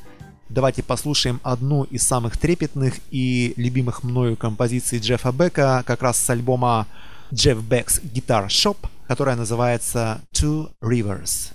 Давайте 0.50 0.84
послушаем 0.84 1.40
одну 1.44 1.84
из 1.84 2.04
самых 2.04 2.38
трепетных 2.38 2.96
и 3.10 3.54
любимых 3.58 4.04
мною 4.04 4.38
композиций 4.38 5.00
Джеффа 5.00 5.32
Бека, 5.32 5.84
как 5.86 6.04
раз 6.04 6.18
с 6.18 6.30
альбома 6.30 6.88
Jeff 7.32 7.68
Beck's 7.68 8.00
Guitar 8.04 8.48
Shop, 8.48 8.78
которая 9.08 9.36
называется 9.36 10.22
Two 10.32 10.70
Rivers. 10.82 11.52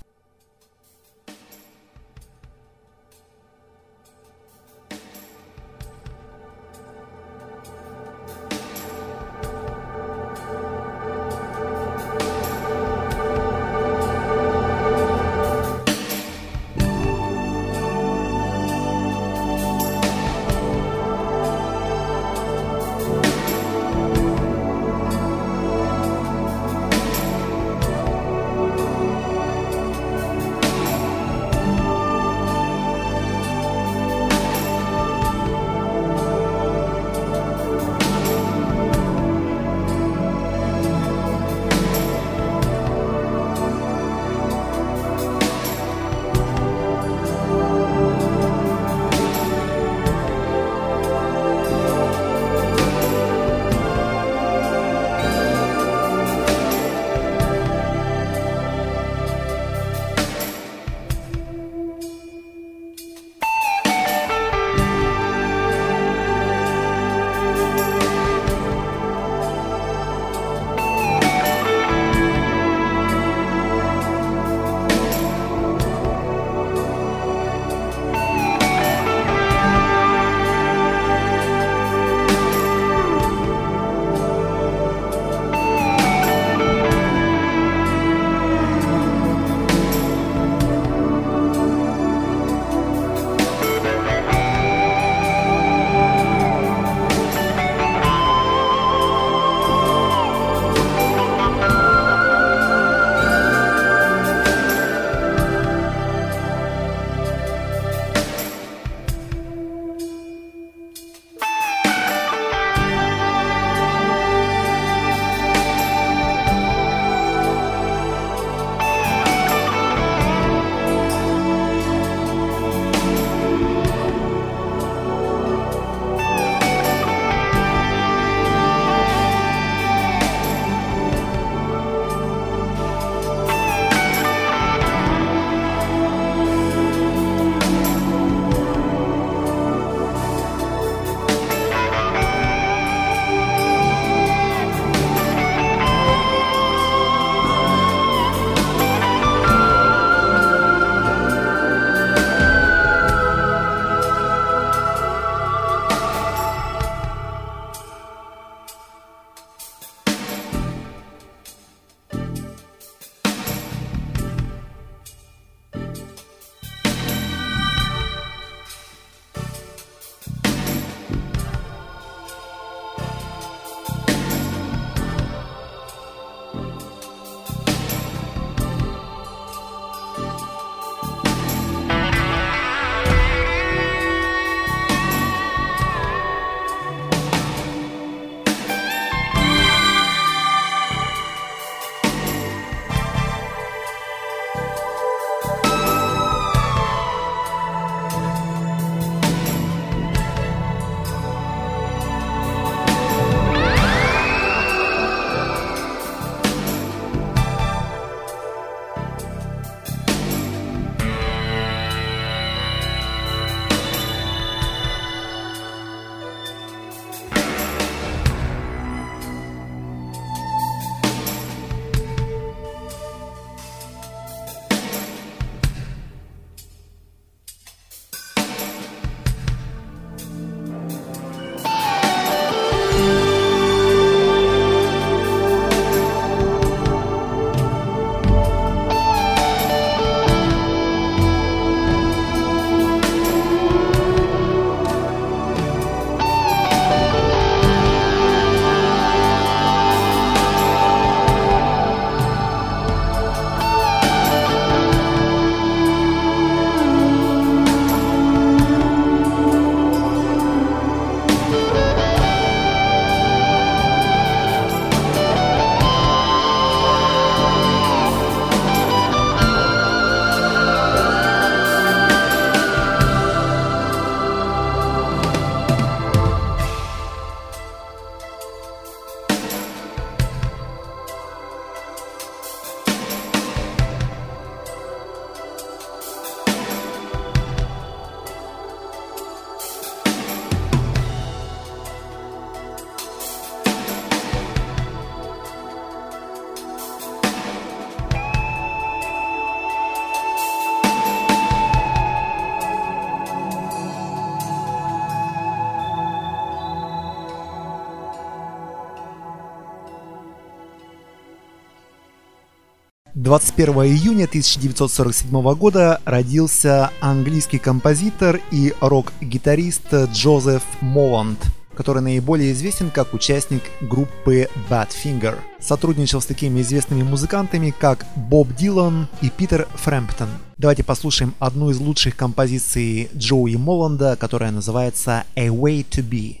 21 313.31 313.73
июня 313.85 314.25
1947 314.25 315.55
года 315.55 316.01
родился 316.03 316.91
английский 316.99 317.59
композитор 317.59 318.41
и 318.51 318.73
рок-гитарист 318.81 319.93
Джозеф 320.11 320.63
Моланд– 320.81 321.39
который 321.73 322.01
наиболее 322.01 322.51
известен 322.51 322.91
как 322.91 323.13
участник 323.13 323.63
группы 323.79 324.49
Badfinger. 324.69 325.37
Сотрудничал 325.59 326.19
с 326.19 326.25
такими 326.25 326.59
известными 326.61 327.03
музыкантами, 327.03 327.73
как 327.77 328.05
Боб 328.15 328.53
Дилан 328.53 329.07
и 329.21 329.29
Питер 329.29 329.67
Фрэмптон. 329.75 330.27
Давайте 330.57 330.83
послушаем 330.83 331.33
одну 331.39 331.69
из 331.69 331.79
лучших 331.79 332.17
композиций 332.17 333.09
Джоуи 333.15 333.55
Моланда, 333.55 334.15
которая 334.15 334.51
называется 334.51 335.23
«A 335.35 335.47
Way 335.47 335.85
to 335.89 336.07
Be». 336.07 336.40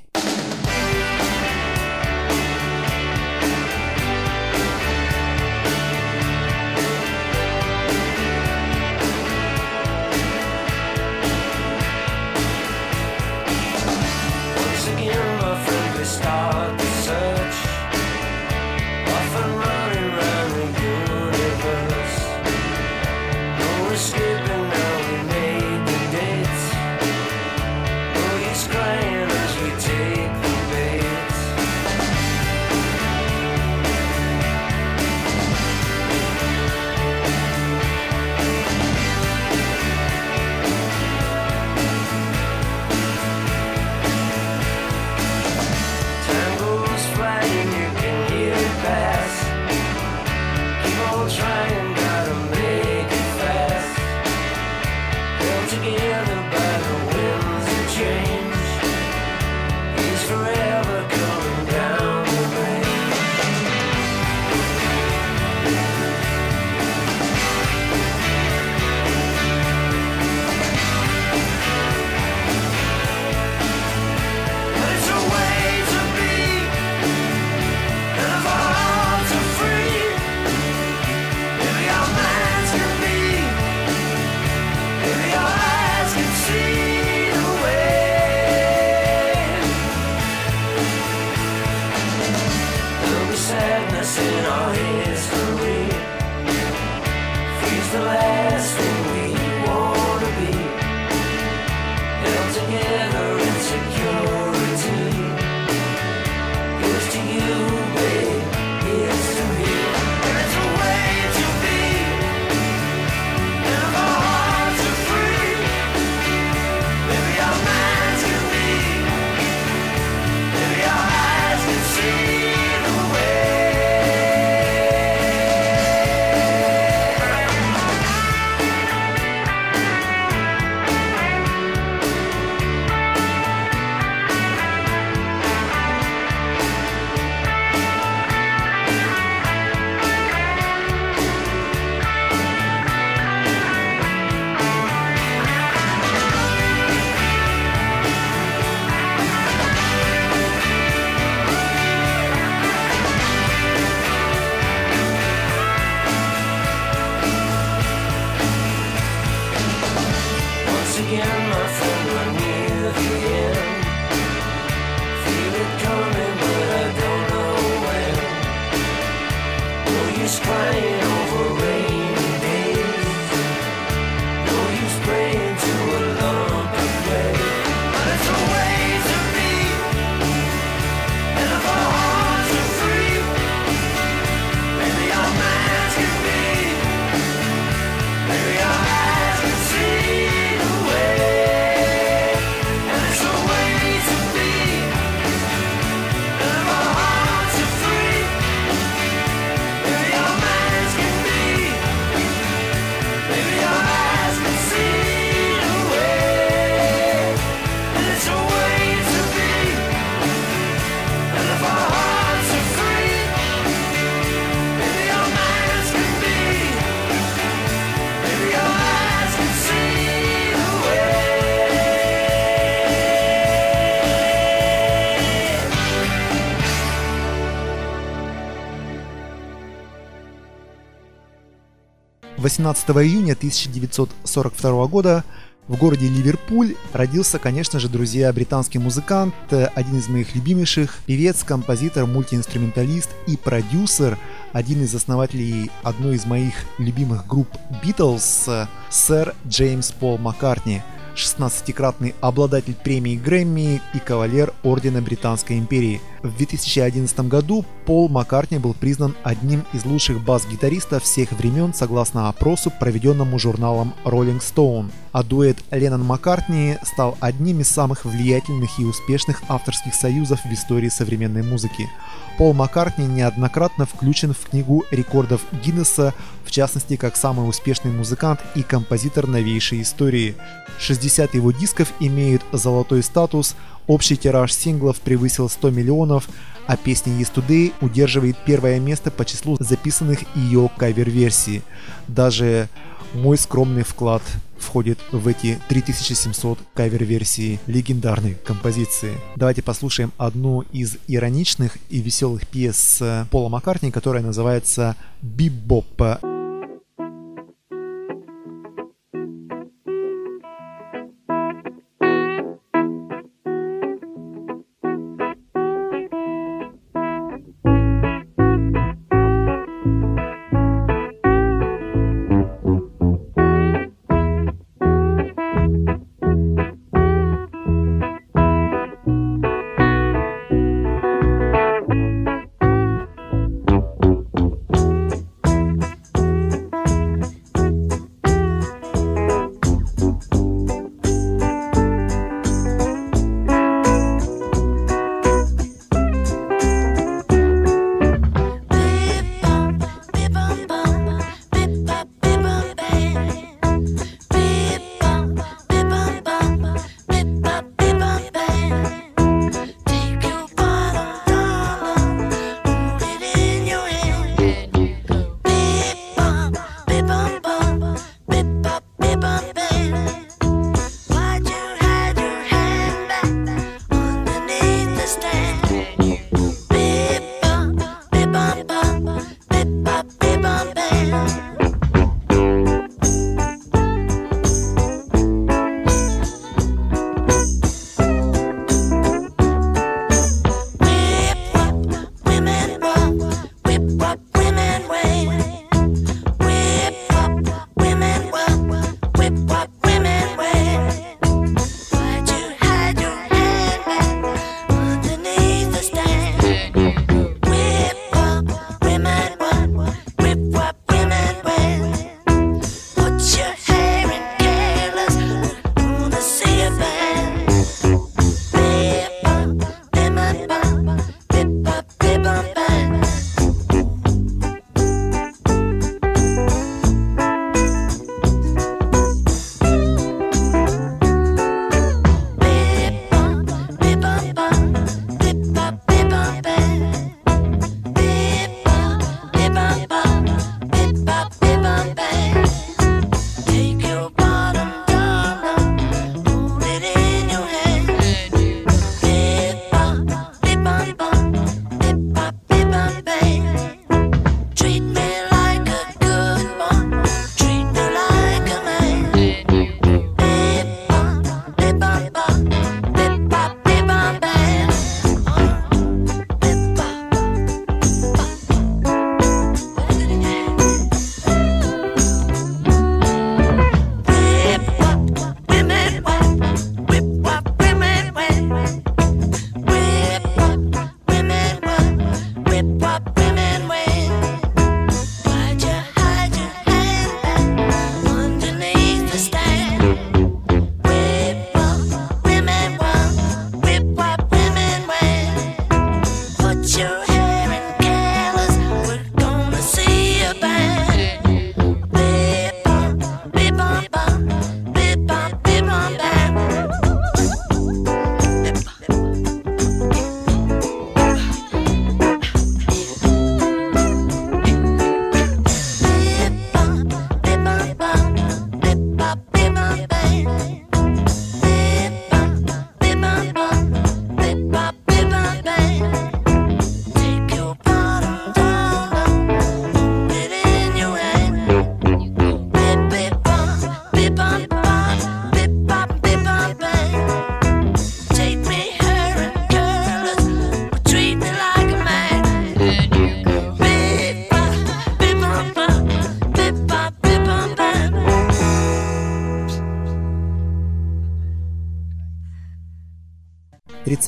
18 232.41 232.89
июня 232.89 233.33
1942 233.33 234.87
года 234.87 235.23
в 235.67 235.77
городе 235.77 236.07
Ливерпуль 236.07 236.75
родился, 236.91 237.37
конечно 237.37 237.79
же, 237.79 237.87
друзья, 237.87 238.33
британский 238.33 238.79
музыкант, 238.79 239.35
один 239.51 239.99
из 239.99 240.09
моих 240.09 240.35
любимейших, 240.35 240.97
певец, 241.05 241.43
композитор, 241.43 242.07
мультиинструменталист 242.07 243.11
и 243.27 243.37
продюсер, 243.37 244.17
один 244.53 244.83
из 244.83 244.93
основателей 244.95 245.69
одной 245.83 246.15
из 246.15 246.25
моих 246.25 246.55
любимых 246.79 247.27
групп 247.27 247.47
Beatles, 247.83 248.67
сэр 248.89 249.35
Джеймс 249.47 249.91
Пол 249.91 250.17
Маккартни, 250.17 250.81
16-кратный 251.15 252.15
обладатель 252.21 252.75
премии 252.75 253.17
Грэмми 253.17 253.81
и 253.93 253.99
кавалер 253.99 254.51
Ордена 254.63 255.01
Британской 255.01 255.59
империи– 255.59 256.01
В 256.23 256.37
2011 256.37 257.19
году 257.21 257.65
Пол 257.87 258.07
Маккартни 258.07 258.59
был 258.59 258.75
признан 258.75 259.15
одним 259.23 259.65
из 259.73 259.85
лучших 259.85 260.23
бас-гитаристов 260.23 261.01
всех 261.01 261.31
времен 261.31 261.73
согласно 261.73 262.29
опросу, 262.29 262.71
проведенному 262.79 263.39
журналом 263.39 263.95
Rolling 264.05 264.39
Stone. 264.39 264.91
А 265.13 265.23
дуэт 265.23 265.57
Леннон-Маккартни 265.71 266.77
стал 266.83 267.17
одним 267.21 267.61
из 267.61 267.69
самых 267.69 268.05
влиятельных 268.05 268.79
и 268.79 268.85
успешных 268.85 269.41
авторских 269.49 269.95
союзов 269.95 270.39
в 270.45 270.53
истории 270.53 270.89
современной 270.89 271.41
музыки. 271.41 271.89
Пол 272.37 272.53
Маккартни 272.53 273.07
неоднократно 273.07 273.87
включен 273.87 274.33
в 274.33 274.47
книгу 274.47 274.85
рекордов 274.91 275.41
Гиннесса, 275.63 276.13
в 276.45 276.51
частности, 276.51 276.97
как 276.97 277.17
самый 277.17 277.49
успешный 277.49 277.91
музыкант 277.91 278.39
и 278.53 278.61
композитор 278.61 279.25
новейшей 279.25 279.81
истории. 279.81 280.35
60 280.79 281.33
его 281.33 281.51
дисков 281.51 281.91
имеют 281.99 282.43
золотой 282.51 283.01
статус, 283.03 283.55
общий 283.87 284.17
тираж 284.17 284.53
синглов 284.53 284.99
превысил 284.99 285.49
100 285.49 285.69
миллионов, 285.71 286.29
а 286.67 286.77
песня 286.77 287.13
Yesterday 287.13 287.73
удерживает 287.81 288.37
первое 288.45 288.79
место 288.79 289.11
по 289.11 289.25
числу 289.25 289.57
записанных 289.59 290.19
ее 290.35 290.69
кавер-версий. 290.77 291.63
Даже 292.07 292.69
мой 293.13 293.37
скромный 293.37 293.83
вклад 293.83 294.21
входит 294.57 294.99
в 295.11 295.27
эти 295.27 295.59
3700 295.67 296.59
кавер-версий 296.73 297.59
легендарной 297.67 298.35
композиции. 298.35 299.13
Давайте 299.35 299.61
послушаем 299.61 300.13
одну 300.17 300.61
из 300.71 300.97
ироничных 301.07 301.77
и 301.89 301.99
веселых 301.99 302.47
пьес 302.47 303.01
Пола 303.31 303.49
Маккартни, 303.49 303.91
которая 303.91 304.23
называется 304.23 304.95
«Бибоп». 305.21 306.40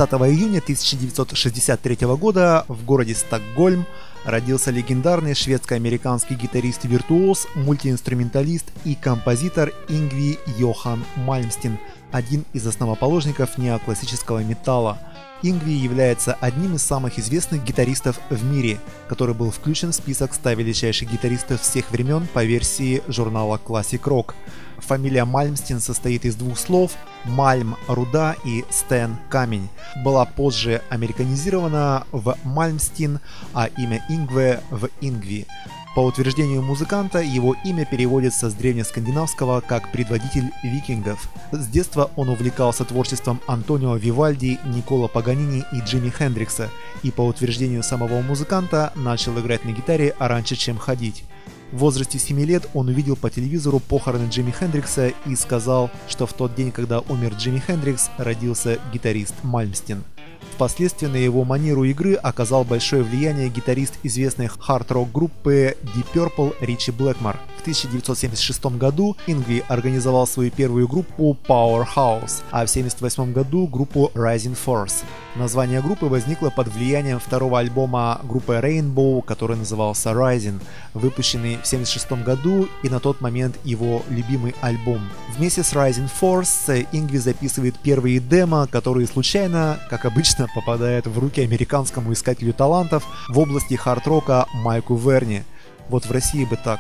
30 0.08 0.22
июня 0.28 0.60
1963 0.60 1.96
года 2.18 2.66
в 2.68 2.84
городе 2.84 3.16
Стокгольм 3.16 3.86
родился 4.26 4.70
легендарный 4.70 5.34
шведско-американский 5.34 6.36
гитарист-виртуоз, 6.36 7.48
мультиинструменталист 7.56 8.66
и 8.84 8.96
композитор 8.96 9.72
Ингви 9.88 10.40
Йохан 10.58 11.06
Мальмстин, 11.16 11.78
один 12.12 12.44
из 12.52 12.68
основоположников 12.68 13.58
неоклассического 13.58 14.44
металла. 14.44 15.00
Ингви 15.42 15.74
является 15.74 16.34
одним 16.34 16.76
из 16.76 16.84
самых 16.84 17.18
известных 17.18 17.64
гитаристов 17.64 18.20
в 18.30 18.44
мире, 18.44 18.80
который 19.08 19.36
был 19.36 19.52
включен 19.52 19.92
в 19.92 19.96
список 19.96 20.34
100 20.34 20.52
величайших 20.52 21.12
гитаристов 21.12 21.62
всех 21.62 21.90
времен 21.92 22.28
по 22.34 22.44
версии 22.44 23.02
журнала 23.08 23.60
Classic 23.64 24.02
Rock. 24.02 24.34
Фамилия 24.80 25.24
Мальмстин 25.24 25.80
состоит 25.80 26.26
из 26.26 26.36
двух 26.36 26.60
слов 26.60 26.92
«Мальм»– 27.26 27.76
руда 27.88 28.36
и 28.44 28.66
«Стен»– 28.70 29.18
камень. 29.30 29.70
Была 30.04 30.26
позже 30.26 30.82
американизирована 30.90 32.06
в 32.12 32.36
Мальмстин, 32.44 33.20
а 33.54 33.68
имя 33.68 34.04
Ингве– 34.10 34.62
в 34.70 34.90
Ингви. 35.02 35.48
По 35.96 36.00
утверждению 36.00 36.64
музыканта, 36.64 37.20
его 37.20 37.56
имя 37.64 37.86
переводится 37.86 38.50
с 38.50 38.56
древнескандинавского 38.56 39.62
как 39.62 39.92
«предводитель 39.92 40.50
викингов». 40.64 41.30
С 41.52 41.68
детства 41.68 42.10
он 42.16 42.30
увлекался 42.30 42.84
творчеством 42.84 43.40
Антонио 43.46 43.96
Вивальди, 43.96 44.60
Никола 44.66 45.08
Паганини 45.08 45.64
и 45.72 45.82
Джимми 45.82 46.10
Хендрикса, 46.10 46.72
и 47.04 47.12
по 47.12 47.22
утверждению 47.22 47.84
самого 47.84 48.22
музыканта 48.24 48.92
начал 48.96 49.40
играть 49.40 49.66
на 49.66 49.70
гитаре 49.70 50.16
раньше, 50.18 50.56
чем 50.56 50.80
ходить. 50.80 51.26
В 51.72 51.78
возрасте 51.78 52.18
7 52.18 52.40
лет 52.44 52.68
он 52.74 52.88
увидел 52.88 53.16
по 53.16 53.30
телевизору 53.30 53.80
похороны 53.80 54.30
Джимми 54.30 54.52
Хендрикса 54.52 55.12
и 55.28 55.36
сказал, 55.36 55.92
что 56.08 56.26
в 56.26 56.34
тот 56.34 56.56
день, 56.56 56.72
когда 56.72 57.02
умер 57.02 57.36
Джимми 57.38 57.60
Хендрикс, 57.60 58.10
родился 58.18 58.80
гитарист 58.92 59.36
Мальмстин. 59.44 60.04
Впоследствии 60.52 61.08
на 61.08 61.16
его 61.16 61.44
манеру 61.44 61.84
игры 61.84 62.14
оказал 62.14 62.64
большое 62.64 63.04
влияние 63.04 63.50
гитарист 63.50 63.96
известной 64.04 64.48
хард-рок 64.48 65.12
группы 65.12 65.76
Deep 65.96 66.06
Purple 66.14 66.56
Ричи 66.62 66.92
Блэкмор. 66.92 67.40
В 67.64 67.66
1976 67.66 68.78
году 68.78 69.16
Ингви 69.26 69.64
организовал 69.70 70.28
свою 70.28 70.52
первую 70.52 70.86
группу 70.86 71.38
Powerhouse, 71.48 72.42
а 72.52 72.66
в 72.66 72.70
1978 72.70 73.32
году 73.32 73.68
группу 73.68 74.12
Rising 74.16 74.58
Force. 74.66 75.06
Название 75.36 75.82
группы 75.82 76.08
возникло 76.08 76.50
под 76.50 76.68
влиянием 76.68 77.22
второго 77.22 77.60
альбома 77.60 78.20
группы 78.24 78.60
Rainbow, 78.62 79.24
который 79.24 79.56
назывался 79.56 80.10
Rising, 80.10 80.62
выпущенный 80.94 81.56
в 81.56 81.66
1976 81.66 82.26
году 82.26 82.68
и 82.84 82.90
на 82.90 83.00
тот 83.00 83.22
момент 83.22 83.56
его 83.64 84.04
любимый 84.10 84.54
альбом. 84.60 85.00
Вместе 85.38 85.64
с 85.64 85.72
Rising 85.72 86.10
Force 86.22 86.86
Ингви 86.92 87.18
записывает 87.18 87.80
первые 87.80 88.20
демо, 88.20 88.68
которые 88.68 89.08
случайно, 89.08 89.80
как 89.90 90.04
обычно, 90.04 90.50
попадают 90.54 91.08
в 91.08 91.18
руки 91.18 91.40
американскому 91.40 92.12
искателю 92.12 92.52
талантов 92.52 93.06
в 93.30 93.40
области 93.40 93.76
хард-рока 93.76 94.48
Майку 94.54 94.98
Верни. 94.98 95.44
Вот 95.90 96.06
в 96.06 96.12
России 96.12 96.46
бы 96.46 96.58
так 96.58 96.80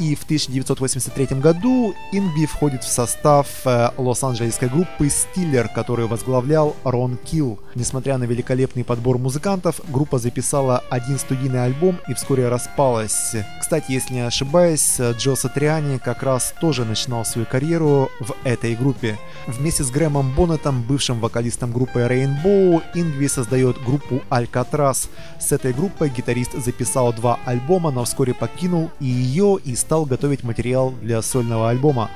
и 0.00 0.14
в 0.14 0.24
1983 0.24 1.38
году 1.40 1.94
Ингби 2.10 2.46
входит 2.46 2.82
в 2.82 2.88
состав 2.88 3.46
э, 3.66 3.90
лос-анджелесской 3.98 4.68
группы 4.68 5.08
Stiller, 5.08 5.68
которую 5.72 6.08
возглавлял 6.08 6.74
Рон 6.84 7.18
Килл. 7.18 7.60
Несмотря 7.74 8.16
на 8.16 8.24
великолепный 8.24 8.82
подбор 8.82 9.18
музыкантов, 9.18 9.80
группа 9.88 10.18
записала 10.18 10.82
один 10.90 11.18
студийный 11.18 11.64
альбом 11.64 11.98
и 12.08 12.14
вскоре 12.14 12.48
распалась. 12.48 13.36
Кстати, 13.60 13.92
если 13.92 14.14
не 14.14 14.26
ошибаюсь, 14.26 14.98
Джо 14.98 15.34
Сатриани 15.34 15.98
как 15.98 16.22
раз 16.22 16.54
тоже 16.60 16.86
начинал 16.86 17.26
свою 17.26 17.46
карьеру 17.46 18.08
в 18.20 18.34
этой 18.44 18.74
группе. 18.74 19.18
Вместе 19.46 19.84
с 19.84 19.90
Грэмом 19.90 20.34
Боннетом, 20.34 20.82
бывшим 20.82 21.20
вокалистом 21.20 21.72
группы 21.72 22.00
Rainbow, 22.00 22.82
Ингви 22.94 23.28
создает 23.28 23.76
группу 23.84 24.22
Alcatraz. 24.30 25.08
С 25.38 25.52
этой 25.52 25.74
группой 25.74 26.08
гитарист 26.08 26.52
записал 26.54 27.12
два 27.12 27.38
альбома, 27.44 27.90
но 27.90 28.04
вскоре 28.04 28.32
покинул 28.32 28.90
и 28.98 29.04
ее, 29.04 29.58
и 29.62 29.76
стал 29.90 30.04
готовить 30.04 30.44
материал 30.44 30.94
для 31.02 31.20
сольного 31.20 31.68
альбома. 31.68 32.12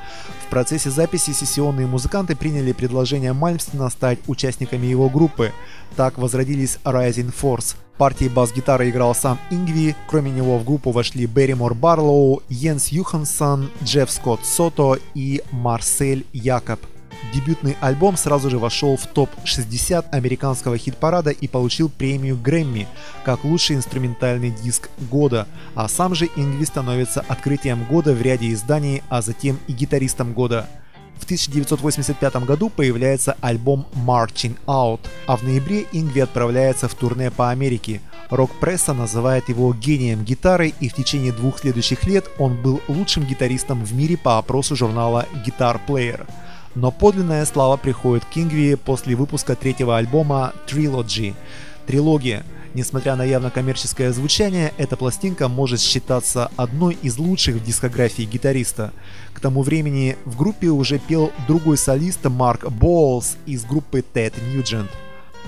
В 0.46 0.48
процессе 0.48 0.90
записи 0.90 1.32
сессионные 1.32 1.88
музыканты 1.88 2.36
приняли 2.36 2.70
предложение 2.70 3.32
Мальмстена 3.32 3.90
стать 3.90 4.20
участниками 4.28 4.86
его 4.86 5.10
группы. 5.10 5.50
Так 5.96 6.16
возродились 6.16 6.78
Rising 6.84 7.34
Force. 7.34 7.74
Партии 7.98 8.28
бас-гитары 8.28 8.90
играл 8.90 9.12
сам 9.12 9.40
Ингви, 9.50 9.96
кроме 10.06 10.30
него 10.30 10.56
в 10.58 10.64
группу 10.64 10.92
вошли 10.92 11.26
Берримор 11.26 11.74
Барлоу, 11.74 12.44
Йенс 12.48 12.92
Юхансон, 12.92 13.70
Джефф 13.82 14.08
Скотт 14.08 14.46
Сото 14.46 14.96
и 15.16 15.42
Марсель 15.50 16.24
Якоб. 16.32 16.78
Дебютный 17.32 17.76
альбом 17.80 18.16
сразу 18.16 18.50
же 18.50 18.58
вошел 18.58 18.96
в 18.96 19.06
топ-60 19.06 20.10
американского 20.10 20.78
хит-парада 20.78 21.30
и 21.30 21.48
получил 21.48 21.88
премию 21.88 22.36
Грэмми 22.36 22.86
как 23.24 23.44
лучший 23.44 23.76
инструментальный 23.76 24.50
диск 24.50 24.88
года, 25.10 25.46
а 25.74 25.88
сам 25.88 26.14
же 26.14 26.26
Ингви 26.36 26.64
становится 26.64 27.24
открытием 27.26 27.84
года 27.84 28.12
в 28.12 28.22
ряде 28.22 28.52
изданий, 28.52 29.02
а 29.08 29.22
затем 29.22 29.58
и 29.66 29.72
гитаристом 29.72 30.32
года. 30.32 30.68
В 31.18 31.24
1985 31.24 32.36
году 32.44 32.68
появляется 32.68 33.36
альбом 33.40 33.86
Marching 33.94 34.56
Out, 34.66 35.00
а 35.26 35.36
в 35.36 35.42
ноябре 35.42 35.86
Ингви 35.92 36.20
отправляется 36.20 36.88
в 36.88 36.94
турне 36.94 37.30
по 37.30 37.50
Америке. 37.50 38.00
Рок-пресса 38.30 38.94
называет 38.94 39.48
его 39.48 39.72
гением 39.72 40.24
гитары, 40.24 40.72
и 40.80 40.88
в 40.88 40.94
течение 40.94 41.32
двух 41.32 41.60
следующих 41.60 42.04
лет 42.04 42.28
он 42.38 42.60
был 42.60 42.80
лучшим 42.88 43.24
гитаристом 43.24 43.84
в 43.84 43.94
мире 43.94 44.16
по 44.16 44.38
опросу 44.38 44.76
журнала 44.76 45.26
Guitar 45.46 45.80
Player. 45.86 46.26
Но 46.74 46.90
подлинная 46.90 47.44
слава 47.46 47.76
приходит 47.76 48.24
к 48.24 48.36
Ингви 48.36 48.74
после 48.74 49.14
выпуска 49.14 49.54
третьего 49.54 49.96
альбома 49.96 50.52
Trilogy. 50.66 51.34
Трилогия. 51.86 52.44
Несмотря 52.74 53.14
на 53.14 53.22
явно 53.22 53.50
коммерческое 53.50 54.12
звучание, 54.12 54.74
эта 54.78 54.96
пластинка 54.96 55.46
может 55.46 55.80
считаться 55.80 56.50
одной 56.56 56.98
из 57.00 57.18
лучших 57.18 57.56
в 57.56 57.64
дискографии 57.64 58.24
гитариста. 58.24 58.92
К 59.32 59.38
тому 59.38 59.62
времени 59.62 60.16
в 60.24 60.36
группе 60.36 60.68
уже 60.68 60.98
пел 60.98 61.30
другой 61.46 61.78
солист 61.78 62.24
Марк 62.24 62.68
Боулс 62.68 63.36
из 63.46 63.64
группы 63.64 64.02
Ted 64.12 64.34
Nugent. 64.52 64.88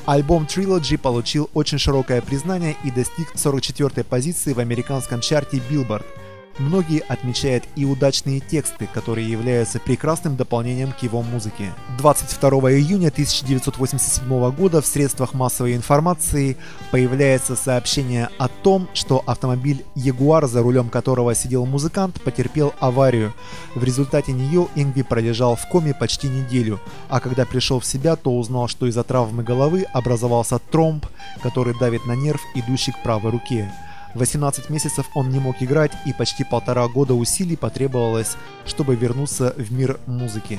Альбом 0.05 0.45
Trilogy 0.45 0.97
получил 0.97 1.51
очень 1.53 1.79
широкое 1.79 2.21
признание 2.21 2.77
и 2.85 2.93
достиг 2.93 3.35
44-й 3.35 4.05
позиции 4.05 4.53
в 4.53 4.61
американском 4.61 5.21
чарте 5.21 5.61
Billboard– 5.69 6.05
Многие 6.59 7.01
отмечают 7.01 7.65
и 7.77 7.85
удачные 7.85 8.41
тексты, 8.41 8.89
которые 8.93 9.31
являются 9.31 9.79
прекрасным 9.79 10.37
дополнением 10.37 10.93
к 10.93 11.03
его 11.03 11.21
музыке. 11.21 11.75
22 11.99 12.49
июня 12.73 13.09
1987 13.09 14.51
года 14.53 14.81
в 14.81 14.87
средствах 14.87 15.35
массовой 15.35 15.75
информации 15.75 16.57
появляется 16.91 17.57
сообщение 17.57 18.31
о 18.39 18.49
том, 18.49 18.89
что 18.95 19.23
автомобиль 19.27 19.85
Ягуар, 19.95 20.47
за 20.47 20.63
рулем 20.63 20.89
которого 20.89 21.35
сидел 21.35 21.67
музыкант, 21.67 22.23
потерпел 22.23 22.73
аварию. 22.81 23.35
В 23.75 23.85
результате 23.85 24.33
нее 24.33 24.69
Ингви 24.77 25.03
пролежал 25.03 25.57
в 25.57 25.69
коме 25.69 25.93
почти 25.93 26.29
неделю, 26.29 26.81
а 27.11 27.21
когда 27.21 27.45
пришел 27.45 27.81
в 27.81 27.87
себя, 27.87 28.17
то 28.17 28.35
узнал, 28.35 28.67
что 28.67 28.87
из-за 28.87 29.03
травмы 29.03 29.43
головы 29.43 29.85
образовался 29.93 30.59
тромб, 30.59 31.05
который 31.43 31.79
давит 31.79 32.07
на 32.07 32.17
нерв, 32.17 32.41
идущий 32.55 32.93
к 32.93 33.03
правой 33.03 33.31
руке. 33.31 33.71
18 34.17 34.71
месяцев 34.71 35.07
он 35.15 35.31
не 35.31 35.39
мог 35.39 35.57
играть 35.61 35.93
и 36.07 36.13
почти 36.13 36.45
полтора 36.45 36.89
года 36.89 37.15
усилий 37.15 37.57
потребовалось, 37.57 38.37
чтобы 38.65 38.97
вернуться 38.97 39.55
в 39.57 39.73
мир 39.73 40.01
музыки. 40.07 40.59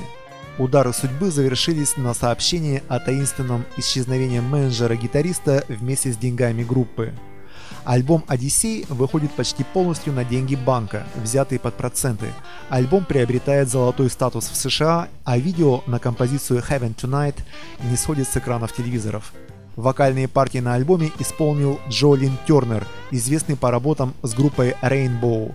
Удары 0.58 0.92
судьбы 0.92 1.30
завершились 1.30 1.96
на 1.96 2.14
сообщении 2.14 2.82
о 2.88 2.98
таинственном 2.98 3.64
исчезновении 3.76 4.40
менеджера-гитариста 4.40 5.64
вместе 5.68 6.12
с 6.12 6.16
деньгами 6.16 6.64
группы. 6.64 7.12
Альбом 7.84 8.24
«Одиссей» 8.26 8.84
выходит 8.88 9.32
почти 9.32 9.64
полностью 9.64 10.12
на 10.12 10.24
деньги 10.24 10.56
банка, 10.56 11.06
взятые 11.16 11.58
под 11.58 11.74
проценты. 11.74 12.26
Альбом 12.68 13.04
приобретает 13.04 13.68
золотой 13.68 14.10
статус 14.10 14.48
в 14.48 14.56
США, 14.56 15.08
а 15.24 15.38
видео 15.38 15.82
на 15.86 15.98
композицию 15.98 16.60
«Heaven 16.60 16.94
Tonight» 16.94 17.36
не 17.84 17.96
сходит 17.96 18.28
с 18.28 18.36
экранов 18.36 18.74
телевизоров. 18.74 19.32
Вокальные 19.78 20.26
партии 20.26 20.58
на 20.58 20.74
альбоме 20.74 21.12
исполнил 21.20 21.78
Джолин 21.88 22.36
Тернер, 22.48 22.84
известный 23.12 23.54
по 23.54 23.70
работам 23.70 24.12
с 24.24 24.34
группой 24.34 24.74
Rainbow. 24.82 25.54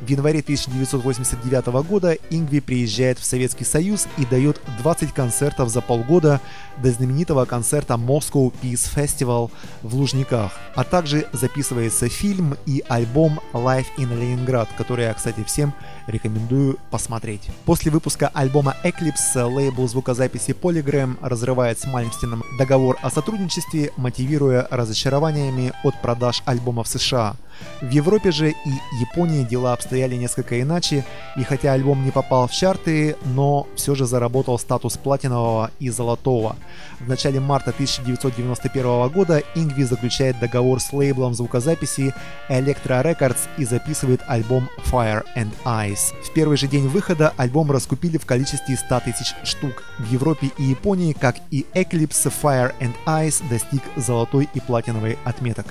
В 0.00 0.08
январе 0.08 0.40
1989 0.40 1.66
года 1.86 2.12
Ингви 2.30 2.60
приезжает 2.60 3.18
в 3.18 3.24
Советский 3.26 3.66
Союз 3.66 4.08
и 4.16 4.24
дает 4.24 4.58
20 4.78 5.12
концертов 5.12 5.68
за 5.68 5.82
полгода 5.82 6.40
до 6.82 6.90
знаменитого 6.90 7.44
концерта 7.44 7.94
Moscow 7.94 8.50
Peace 8.62 8.88
Festival 8.96 9.50
в 9.82 9.94
Лужниках, 9.94 10.52
а 10.74 10.82
также 10.82 11.26
записывается 11.34 12.08
фильм 12.08 12.56
и 12.64 12.82
альбом 12.88 13.38
Live 13.52 13.88
in 13.98 14.08
Leningrad, 14.18 14.68
который 14.78 15.04
я, 15.04 15.12
кстати, 15.12 15.44
всем 15.44 15.74
рекомендую 16.08 16.78
посмотреть. 16.90 17.48
После 17.64 17.90
выпуска 17.90 18.28
альбома 18.28 18.74
Eclipse 18.82 19.44
лейбл 19.44 19.86
звукозаписи 19.86 20.50
Polygram 20.50 21.16
разрывает 21.20 21.78
с 21.78 21.86
Мальмстином 21.86 22.42
договор 22.58 22.98
о 23.02 23.10
сотрудничестве, 23.10 23.92
мотивируя 23.96 24.66
разочарованиями 24.70 25.72
от 25.84 26.00
продаж 26.02 26.42
альбома 26.46 26.82
в 26.82 26.88
США– 26.88 27.36
в 27.80 27.90
Европе 27.90 28.32
же 28.32 28.50
и 28.50 28.70
Японии 29.00 29.44
дела 29.44 29.72
обстояли 29.72 30.16
несколько 30.16 30.60
иначе, 30.60 31.04
и 31.36 31.44
хотя 31.44 31.72
альбом 31.72 32.04
не 32.04 32.10
попал 32.10 32.48
в 32.48 32.52
чарты, 32.52 33.16
но 33.24 33.68
все 33.76 33.94
же 33.94 34.04
заработал 34.04 34.58
статус 34.58 34.96
платинового 34.96 35.70
и 35.78 35.88
золотого. 35.88 36.56
В 36.98 37.08
начале 37.08 37.38
марта 37.38 37.70
1991 37.70 39.08
года 39.10 39.42
Ингви 39.54 39.84
заключает 39.84 40.38
договор 40.40 40.80
с 40.80 40.92
лейблом 40.92 41.34
звукозаписи 41.34 42.12
Electra 42.48 43.04
Records 43.04 43.48
и 43.58 43.64
записывает 43.64 44.22
альбом 44.26 44.68
Fire 44.90 45.24
and 45.36 45.52
Ice. 45.64 46.14
В 46.24 46.32
первый 46.32 46.56
же 46.56 46.66
день 46.66 46.88
выхода 46.88 47.32
альбом 47.36 47.70
раскупили 47.70 48.18
в 48.18 48.26
количестве 48.26 48.76
100 48.76 49.00
тысяч 49.00 49.34
штук. 49.44 49.84
В 49.98 50.10
Европе 50.10 50.50
и 50.58 50.64
Японии, 50.64 51.12
как 51.12 51.36
и 51.52 51.64
Eclipse, 51.74 52.32
Fire 52.42 52.72
and 52.80 52.94
Ice 53.06 53.40
достиг 53.48 53.82
золотой 53.96 54.48
и 54.52 54.60
платиновой 54.60 55.16
отметок. 55.24 55.66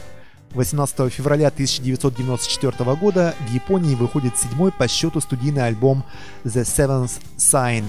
18 0.53 1.11
февраля 1.11 1.47
1994 1.47 2.95
года 2.95 3.35
в 3.47 3.53
Японии 3.53 3.95
выходит 3.95 4.37
седьмой 4.37 4.71
по 4.71 4.87
счету 4.87 5.19
студийный 5.21 5.67
альбом 5.67 6.03
The 6.43 6.63
Seventh 6.63 7.19
Sign. 7.37 7.83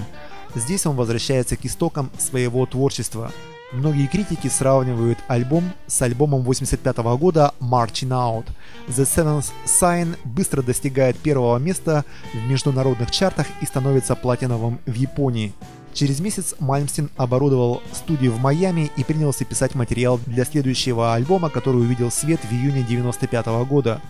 Здесь 0.55 0.85
он 0.85 0.95
возвращается 0.95 1.55
к 1.55 1.65
истокам 1.65 2.11
своего 2.17 2.65
творчества. 2.65 3.31
Многие 3.71 4.07
критики 4.07 4.47
сравнивают 4.47 5.19
альбом 5.27 5.71
с 5.85 6.01
альбомом 6.01 6.41
85 6.41 6.97
года 7.19 7.53
Marching 7.59 8.09
Out. 8.09 8.47
The 8.87 9.05
Seventh 9.05 9.51
Sign 9.65 10.17
быстро 10.25 10.63
достигает 10.63 11.17
первого 11.17 11.57
места 11.59 12.03
в 12.33 12.49
международных 12.49 13.11
чартах 13.11 13.45
и 13.61 13.65
становится 13.65 14.15
платиновым 14.15 14.79
в 14.87 14.93
Японии. 14.93 15.53
Через 15.93 16.19
месяц 16.19 16.55
Мальмстин 16.59 17.09
оборудовал 17.17 17.81
студию 17.93 18.31
в 18.31 18.39
Майами 18.39 18.91
и 18.95 19.03
принялся 19.03 19.43
писать 19.43 19.75
материал 19.75 20.19
для 20.25 20.45
следующего 20.45 21.13
альбома, 21.13 21.49
который 21.49 21.81
увидел 21.81 22.11
свет 22.11 22.39
в 22.41 22.51
июне 22.51 22.83
1995 22.83 23.45
года. 23.67 24.01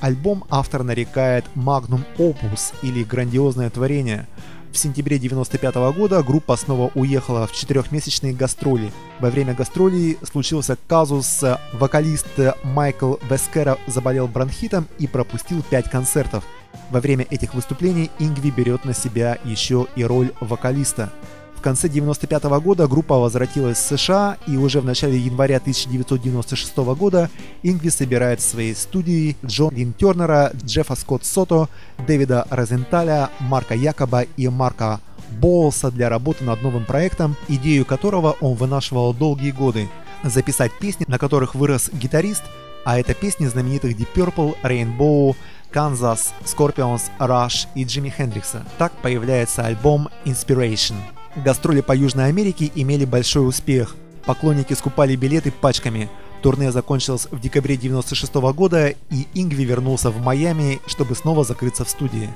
Альбом 0.00 0.44
автор 0.50 0.82
нарекает 0.82 1.44
Magnum 1.54 2.04
Opus 2.18 2.74
или 2.82 3.04
грандиозное 3.04 3.70
творение. 3.70 4.26
В 4.72 4.78
сентябре 4.78 5.16
1995 5.16 5.96
года 5.96 6.22
группа 6.22 6.56
снова 6.56 6.90
уехала 6.94 7.46
в 7.46 7.52
четырехмесячные 7.52 8.32
гастроли. 8.32 8.90
Во 9.20 9.28
время 9.28 9.54
гастролей 9.54 10.16
случился 10.22 10.78
казус, 10.88 11.44
вокалист 11.74 12.26
Майкл 12.64 13.16
Вескера 13.28 13.76
заболел 13.86 14.28
бронхитом 14.28 14.88
и 14.98 15.06
пропустил 15.06 15.62
пять 15.62 15.90
концертов– 15.90 16.42
во 16.90 17.00
время 17.00 17.26
этих 17.30 17.54
выступлений 17.54 18.10
Ингви 18.18 18.50
берет 18.50 18.84
на 18.84 18.94
себя 18.94 19.38
еще 19.44 19.86
и 19.96 20.04
роль 20.04 20.32
вокалиста. 20.40 21.10
В 21.56 21.62
конце 21.62 21.86
1995 21.86 22.60
года 22.60 22.88
группа 22.88 23.16
возвратилась 23.18 23.78
в 23.78 23.96
США, 23.96 24.36
и 24.48 24.56
уже 24.56 24.80
в 24.80 24.84
начале 24.84 25.16
января 25.16 25.58
1996 25.58 26.76
года 26.98 27.30
Ингви 27.62 27.88
собирает 27.88 28.40
в 28.40 28.42
своей 28.42 28.74
студии 28.74 29.36
Джон 29.46 29.72
Лин 29.72 29.92
Тернера, 29.92 30.50
Джеффа 30.64 30.96
Скотт 30.96 31.24
Сото, 31.24 31.68
Дэвида 32.04 32.48
Розенталя, 32.50 33.30
Марка 33.38 33.74
Якоба 33.74 34.22
и 34.36 34.48
Марка 34.48 35.00
Боулса 35.40 35.92
для 35.92 36.08
работы 36.08 36.42
над 36.42 36.62
новым 36.62 36.84
проектом, 36.84 37.36
идею 37.46 37.84
которого 37.84 38.32
он 38.40 38.54
вынашивал 38.54 39.14
долгие 39.14 39.52
годы. 39.52 39.88
Записать 40.24 40.72
песни, 40.80 41.04
на 41.06 41.16
которых 41.16 41.54
вырос 41.54 41.90
гитарист, 41.92 42.42
а 42.84 42.98
это 42.98 43.14
песни 43.14 43.46
знаменитых 43.46 43.96
Deep 43.96 44.08
Purple, 44.14 44.56
Rainbow, 44.62 45.36
Kansas, 45.72 46.32
Scorpions, 46.44 47.02
Rush 47.18 47.66
и 47.74 47.84
Джимми 47.84 48.10
Хендрикса. 48.10 48.64
Так 48.78 48.92
появляется 49.02 49.64
альбом 49.64 50.08
Inspiration. 50.24 50.96
Гастроли 51.36 51.80
по 51.80 51.96
Южной 51.96 52.26
Америке 52.26 52.70
имели 52.74 53.04
большой 53.04 53.48
успех. 53.48 53.96
Поклонники 54.26 54.74
скупали 54.74 55.16
билеты 55.16 55.50
пачками. 55.50 56.10
Турне 56.42 56.72
закончилось 56.72 57.28
в 57.30 57.40
декабре 57.40 57.76
1996 57.76 58.34
года, 58.54 58.88
и 58.88 59.26
Ингви 59.34 59.64
вернулся 59.64 60.10
в 60.10 60.20
Майами, 60.20 60.80
чтобы 60.86 61.14
снова 61.14 61.44
закрыться 61.44 61.84
в 61.84 61.90
студии. 61.90 62.28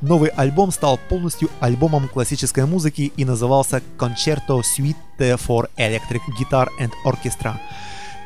Новый 0.00 0.28
альбом 0.30 0.70
стал 0.72 0.98
полностью 1.08 1.48
альбомом 1.60 2.08
классической 2.08 2.66
музыки 2.66 3.12
и 3.16 3.24
назывался 3.24 3.80
Concerto 3.96 4.60
Suite 4.60 4.96
for 5.18 5.70
Electric 5.76 6.20
Guitar 6.38 6.68
and 6.80 6.90
Orchestra 7.06 7.54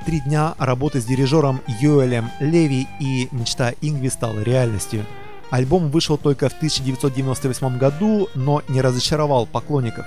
три 0.09 0.21
дня 0.21 0.55
работы 0.57 1.03
с 1.03 1.05
дирижером 1.05 1.61
Юэлем 1.83 2.31
Леви 2.41 2.87
и 2.99 3.29
мечта 3.31 3.75
Ингви 3.83 4.09
стала 4.09 4.41
реальностью. 4.41 5.05
Альбом 5.51 5.91
вышел 5.91 6.17
только 6.17 6.49
в 6.49 6.55
1998 6.55 7.77
году, 7.77 8.31
но 8.35 8.63
не 8.69 8.81
разочаровал 8.81 9.45
поклонников. 9.45 10.07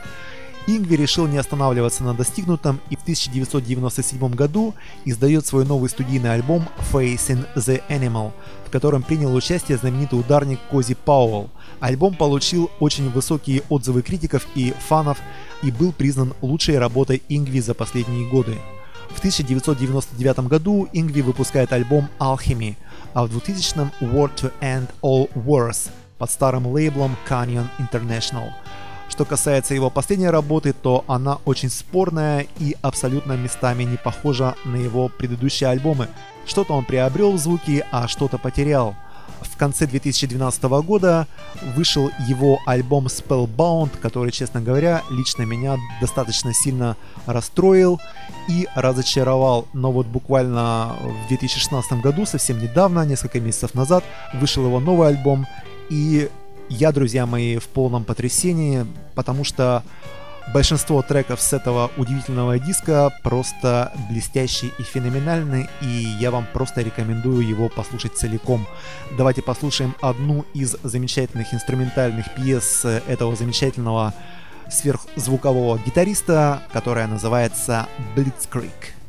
Ингви 0.66 0.96
решил 0.96 1.28
не 1.28 1.38
останавливаться 1.38 2.04
на 2.04 2.16
достигнутом 2.16 2.80
и 2.90 2.96
в 2.96 3.04
1997 3.04 4.34
году 4.34 4.74
издает 5.06 5.46
свой 5.46 5.68
новый 5.68 5.92
студийный 5.92 6.34
альбом 6.34 6.68
Facing 6.92 7.46
the 7.56 7.84
Animal, 7.88 8.32
в 8.66 8.72
котором 8.72 9.04
принял 9.04 9.36
участие 9.36 9.78
знаменитый 9.78 10.20
ударник 10.20 10.60
Кози 10.72 10.96
Пауэлл. 10.96 11.52
Альбом 11.80 12.16
получил 12.16 12.72
очень 12.80 13.12
высокие 13.12 13.62
отзывы 13.70 14.02
критиков 14.02 14.48
и 14.56 14.74
фанов 14.80 15.20
и 15.62 15.70
был 15.70 15.92
признан 15.94 16.34
лучшей 16.42 16.80
работой 16.80 17.22
Ингви 17.30 17.60
за 17.60 17.76
последние 17.76 18.28
годы. 18.28 18.58
В 19.14 19.20
1999 19.20 20.40
году 20.48 20.88
Ингви 20.94 21.22
выпускает 21.22 21.74
альбом 21.74 22.10
Alchemy, 22.20 22.76
а 23.14 23.26
в 23.26 23.36
2000-м 23.36 23.92
War 24.02 24.32
to 24.36 24.52
End 24.62 24.90
All 25.02 25.30
Wars 25.34 25.90
под 26.18 26.32
старым 26.32 26.68
лейблом 26.68 27.16
Canyon 27.28 27.68
International. 27.80 28.52
Что 29.10 29.26
касается 29.26 29.76
его 29.76 29.90
последней 29.90 30.30
работы, 30.30 30.74
то 30.74 31.04
она 31.08 31.38
очень 31.46 31.70
спорная 31.70 32.48
и 32.60 32.76
абсолютно 32.82 33.34
местами 33.34 33.84
не 33.84 33.98
похожа 33.98 34.56
на 34.64 34.78
его 34.78 35.10
предыдущие 35.10 35.70
альбомы. 35.70 36.08
Что-то 36.46 36.74
он 36.74 36.86
приобрел 36.86 37.34
в 37.34 37.38
звуке, 37.38 37.86
а 37.92 38.08
что-то 38.08 38.38
потерял– 38.38 38.96
в 39.42 39.58
конце 39.58 39.86
2012 39.88 40.64
года 40.64 41.28
вышел 41.76 42.12
его 42.28 42.60
альбом 42.66 43.08
Spellbound, 43.08 43.92
который, 44.02 44.32
честно 44.32 44.62
говоря, 44.62 45.04
лично 45.10 45.44
меня 45.44 45.78
достаточно 46.00 46.54
сильно 46.54 46.98
расстроил 47.26 48.00
и 48.48 48.68
разочаровал. 48.76 49.68
Но 49.74 49.92
вот 49.92 50.08
буквально 50.08 50.96
в 51.26 51.28
2016 51.30 51.94
году, 52.02 52.26
совсем 52.26 52.62
недавно, 52.62 53.06
несколько 53.06 53.40
месяцев 53.40 53.74
назад, 53.74 54.04
вышел 54.34 54.66
его 54.66 54.80
новый 54.80 55.10
альбом. 55.10 55.46
И 55.90 56.30
я, 56.70 56.92
друзья 56.92 57.26
мои, 57.26 57.58
в 57.58 57.68
полном 57.68 58.04
потрясении, 58.04 58.86
потому 59.14 59.44
что 59.44 59.84
Большинство 60.54 61.02
треков 61.02 61.40
с 61.40 61.54
этого 61.54 61.92
удивительного 61.96 62.60
диска 62.60 63.10
просто 63.24 63.94
блестящие 64.10 64.72
и 64.80 64.84
феноменальны, 64.84 65.70
и 65.82 65.86
я 65.86 66.30
вам 66.30 66.46
просто 66.52 66.82
рекомендую 66.82 67.48
его 67.48 67.70
послушать 67.70 68.16
целиком. 68.18 68.68
Давайте 69.18 69.42
послушаем 69.42 69.96
одну 70.02 70.46
из 70.54 70.76
замечательных 70.84 71.54
инструментальных 71.54 72.34
пьес 72.36 72.84
этого 72.84 73.36
замечательного 73.36 74.14
сверхзвукового 74.70 75.80
гитариста, 75.86 76.64
которая 76.74 77.08
называется 77.08 77.88
Blitzkrieg. 78.16 79.01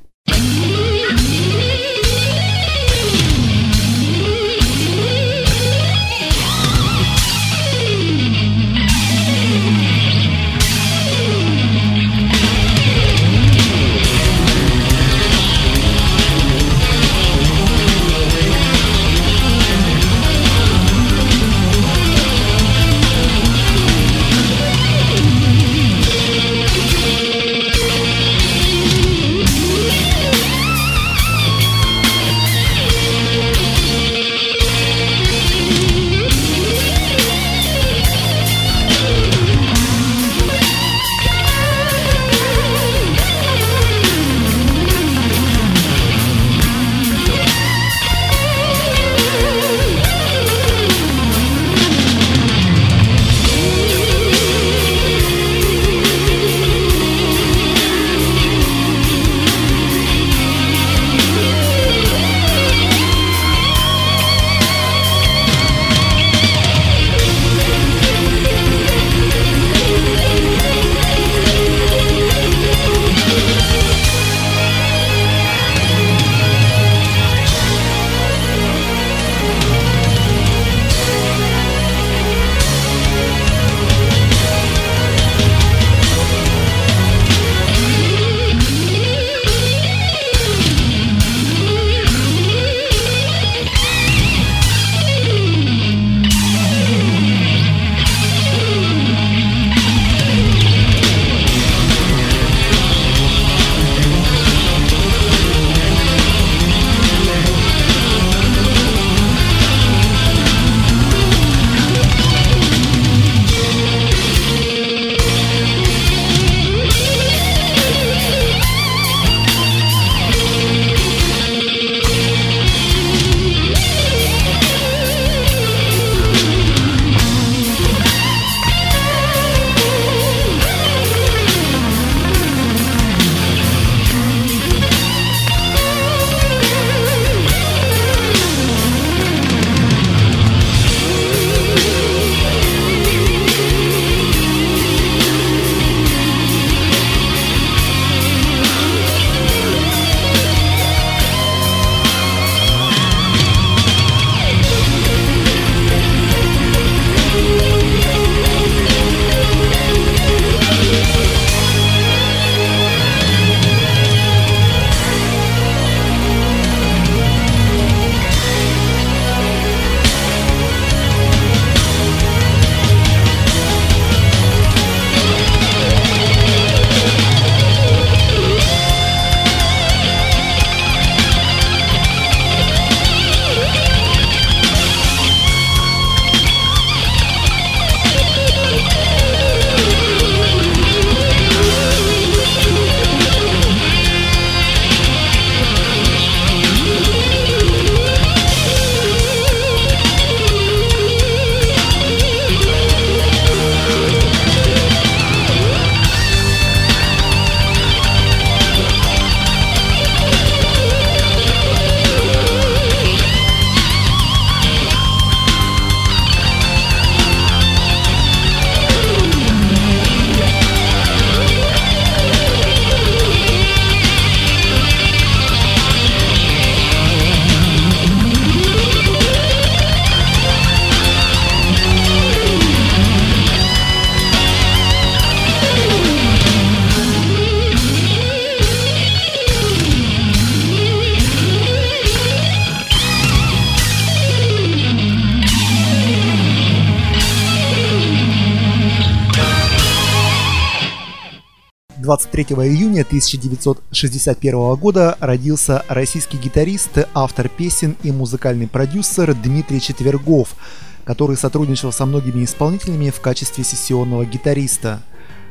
23 252.45 252.75
июня 252.75 253.03
1961 253.03 254.75
года 254.75 255.17
родился 255.21 255.85
российский 255.89 256.39
гитарист, 256.39 257.07
автор 257.15 257.49
песен 257.49 257.97
и 258.03 258.11
музыкальный 258.11 258.67
продюсер 258.67 259.35
Дмитрий 259.35 259.81
Четвергов, 259.81 260.57
который 261.05 261.37
сотрудничал 261.37 261.93
со 261.93 262.05
многими 262.05 262.45
исполнителями 262.45 263.11
в 263.11 263.21
качестве 263.21 263.63
сессионного 263.63 264.25
гитариста. 264.25 265.03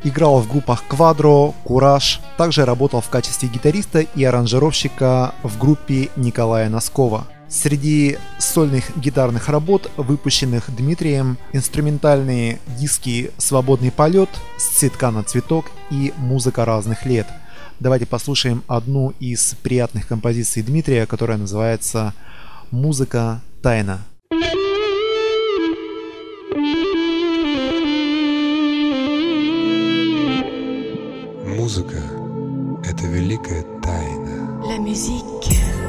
Играл 0.03 0.41
в 0.41 0.49
группах 0.49 0.83
Quadro, 0.89 1.53
Кураж, 1.63 2.19
также 2.37 2.65
работал 2.65 2.99
в 2.99 3.09
качестве 3.09 3.47
гитариста 3.47 4.01
и 4.01 4.23
аранжировщика 4.25 5.33
в 5.43 5.57
группе 5.57 6.09
Николая 6.17 6.69
Носкова. 6.69 7.25
Среди 7.51 8.17
сольных 8.39 8.97
гитарных 8.97 9.49
работ, 9.49 9.91
выпущенных 9.97 10.73
Дмитрием, 10.73 11.37
инструментальные 11.51 12.59
диски 12.79 13.31
«Свободный 13.37 13.91
полет», 13.91 14.29
«С 14.57 14.77
цветка 14.77 15.11
на 15.11 15.23
цветок» 15.23 15.65
и 15.89 16.13
«Музыка 16.15 16.63
разных 16.63 17.05
лет». 17.05 17.27
Давайте 17.81 18.05
послушаем 18.05 18.63
одну 18.67 19.13
из 19.19 19.55
приятных 19.63 20.07
композиций 20.07 20.63
Дмитрия, 20.63 21.05
которая 21.05 21.37
называется 21.37 22.13
«Музыка 22.71 23.41
тайна». 23.61 23.99
Музыка– 31.45 32.01
это 32.85 33.07
великая 33.07 33.63
тайна. 33.81 34.61
La 34.63 34.77
musique 34.77 35.80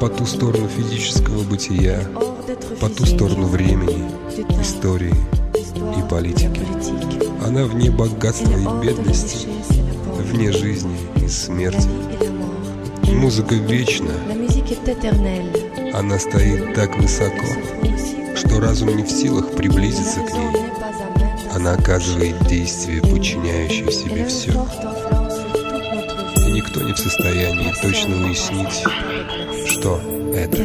по 0.00 0.08
ту 0.08 0.24
сторону 0.24 0.66
физического 0.66 1.42
бытия, 1.42 2.00
по 2.80 2.88
ту 2.88 3.04
сторону 3.04 3.48
времени, 3.48 4.10
истории 4.62 5.14
и 5.74 6.08
политики. 6.08 6.62
Она 7.44 7.64
вне 7.64 7.90
богатства 7.90 8.50
и 8.50 8.82
бедности, 8.82 9.46
вне 10.32 10.52
жизни 10.52 10.96
и 11.22 11.28
смерти. 11.28 11.86
Музыка 13.12 13.56
вечна. 13.56 14.12
Она 15.92 16.18
стоит 16.18 16.74
так 16.74 16.96
высоко, 16.96 17.46
что 18.36 18.58
разум 18.58 18.96
не 18.96 19.02
в 19.02 19.10
силах 19.10 19.50
приблизиться 19.50 20.20
к 20.20 20.32
ней. 20.32 20.62
Она 21.54 21.74
оказывает 21.74 22.38
действие, 22.46 23.02
подчиняющее 23.02 23.92
себе 23.92 24.24
все. 24.26 24.52
Никто 26.60 26.82
не 26.82 26.92
в 26.92 26.98
состоянии 26.98 27.72
точно 27.80 28.22
уяснить, 28.22 28.84
что 29.66 29.98
это. 30.34 30.58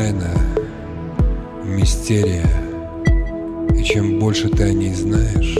Тайна, 0.00 0.30
мистерия. 1.62 2.48
И 3.76 3.84
чем 3.84 4.18
больше 4.18 4.48
ты 4.48 4.62
о 4.62 4.72
ней 4.72 4.94
знаешь, 4.94 5.54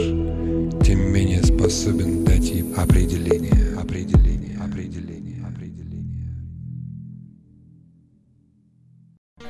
тем 0.83 0.99
менее 1.13 1.43
способен 1.43 2.25
дать 2.25 2.45
ей 2.45 2.73
определение, 2.73 3.77
определение, 3.79 4.57
определение, 4.57 5.45
определение. 5.45 6.33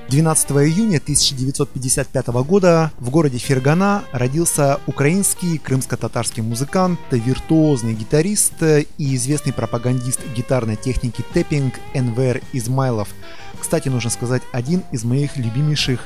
12 0.09 0.51
июня 0.51 0.97
1955 0.97 2.27
года 2.43 2.91
в 2.99 3.09
городе 3.11 3.37
Фергана 3.37 4.03
родился 4.11 4.81
украинский 4.87 5.57
крымско-татарский 5.57 6.43
музыкант, 6.43 6.99
виртуозный 7.11 7.93
гитарист 7.93 8.61
и 8.61 9.15
известный 9.15 9.53
пропагандист 9.53 10.19
гитарной 10.35 10.75
техники 10.75 11.23
тэппинг 11.33 11.75
Энвер 11.93 12.41
Измайлов. 12.51 13.07
Кстати, 13.71 13.87
нужно 13.87 14.09
сказать, 14.09 14.41
один 14.51 14.83
из 14.91 15.05
моих 15.05 15.37
любимейших 15.37 16.05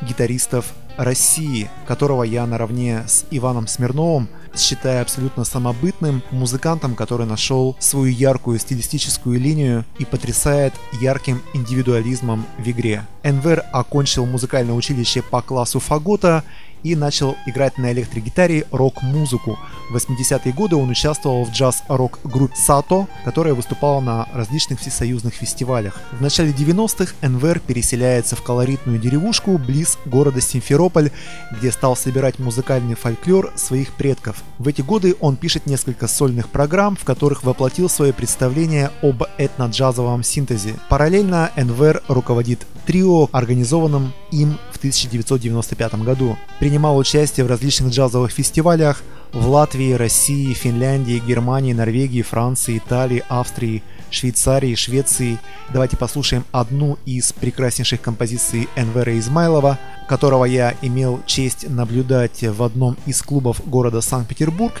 гитаристов 0.00 0.72
России, 0.96 1.68
которого 1.86 2.22
я 2.22 2.46
наравне 2.46 3.02
с 3.06 3.26
Иваном 3.30 3.66
Смирновым 3.66 4.26
считаю 4.60 5.02
абсолютно 5.02 5.44
самобытным 5.44 6.22
музыкантом, 6.30 6.94
который 6.94 7.26
нашел 7.26 7.76
свою 7.78 8.12
яркую 8.12 8.58
стилистическую 8.58 9.40
линию 9.40 9.84
и 9.98 10.04
потрясает 10.04 10.74
ярким 11.00 11.42
индивидуализмом 11.54 12.46
в 12.58 12.68
игре. 12.70 13.06
Энвер 13.22 13.64
окончил 13.72 14.26
музыкальное 14.26 14.74
училище 14.74 15.22
по 15.22 15.42
классу 15.42 15.80
фагота 15.80 16.44
и 16.82 16.94
начал 16.94 17.36
играть 17.46 17.78
на 17.78 17.92
электрогитаре 17.92 18.66
рок-музыку. 18.70 19.58
В 19.90 19.96
80-е 19.96 20.52
годы 20.52 20.76
он 20.76 20.90
участвовал 20.90 21.44
в 21.44 21.50
джаз-рок 21.50 22.20
группе 22.24 22.54
Сато, 22.56 23.06
которая 23.24 23.54
выступала 23.54 24.00
на 24.00 24.28
различных 24.32 24.80
всесоюзных 24.80 25.34
фестивалях. 25.34 26.00
В 26.12 26.20
начале 26.20 26.52
90-х 26.52 27.14
Энвер 27.22 27.60
переселяется 27.60 28.36
в 28.36 28.42
колоритную 28.42 28.98
деревушку 28.98 29.58
близ 29.58 29.98
города 30.04 30.40
Симферополь, 30.40 31.10
где 31.50 31.72
стал 31.72 31.96
собирать 31.96 32.38
музыкальный 32.38 32.94
фольклор 32.94 33.52
своих 33.56 33.92
предков. 33.94 34.42
В 34.58 34.68
эти 34.68 34.82
годы 34.82 35.14
он 35.20 35.36
пишет 35.36 35.66
несколько 35.66 36.08
сольных 36.08 36.48
программ, 36.48 36.96
в 36.96 37.04
которых 37.04 37.44
воплотил 37.44 37.88
свое 37.88 38.12
представление 38.12 38.90
об 39.02 39.22
этно-джазовом 39.36 40.22
синтезе. 40.22 40.74
Параллельно 40.88 41.50
Энвер 41.56 42.02
руководит 42.08 42.66
трио, 42.86 43.28
организованным 43.32 44.12
им 44.32 44.58
в 44.72 44.78
1995 44.78 45.94
году. 46.02 46.36
Принимал 46.58 46.96
участие 46.96 47.44
в 47.44 47.48
различных 47.48 47.92
джазовых 47.92 48.30
фестивалях 48.30 49.02
в 49.32 49.48
Латвии, 49.48 49.92
России, 49.92 50.54
Финляндии, 50.54 51.22
Германии, 51.24 51.72
Норвегии, 51.72 52.22
Франции, 52.22 52.78
Италии, 52.78 53.24
Австрии, 53.28 53.82
Швейцарии, 54.10 54.74
Швеции. 54.74 55.38
Давайте 55.72 55.96
послушаем 55.96 56.44
одну 56.52 56.98
из 57.04 57.32
прекраснейших 57.32 58.00
композиций 58.00 58.68
Энвера 58.76 59.18
Измайлова, 59.18 59.78
которого 60.08 60.44
я 60.44 60.74
имел 60.82 61.20
честь 61.26 61.68
наблюдать 61.68 62.42
в 62.42 62.62
одном 62.62 62.96
из 63.06 63.22
клубов 63.22 63.60
города 63.68 64.00
Санкт-Петербург 64.00 64.80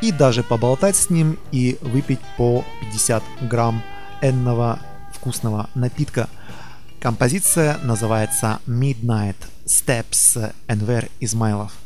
и 0.00 0.12
даже 0.12 0.42
поболтать 0.42 0.96
с 0.96 1.10
ним 1.10 1.38
и 1.52 1.78
выпить 1.80 2.20
по 2.36 2.64
50 2.80 3.22
грамм 3.42 3.82
энного 4.22 4.78
вкусного 5.12 5.68
напитка. 5.74 6.28
Композиция 7.00 7.78
называется 7.82 8.60
Midnight 8.66 9.36
Steps 9.66 10.52
Энвер 10.68 11.08
Измайлов. 11.20 11.83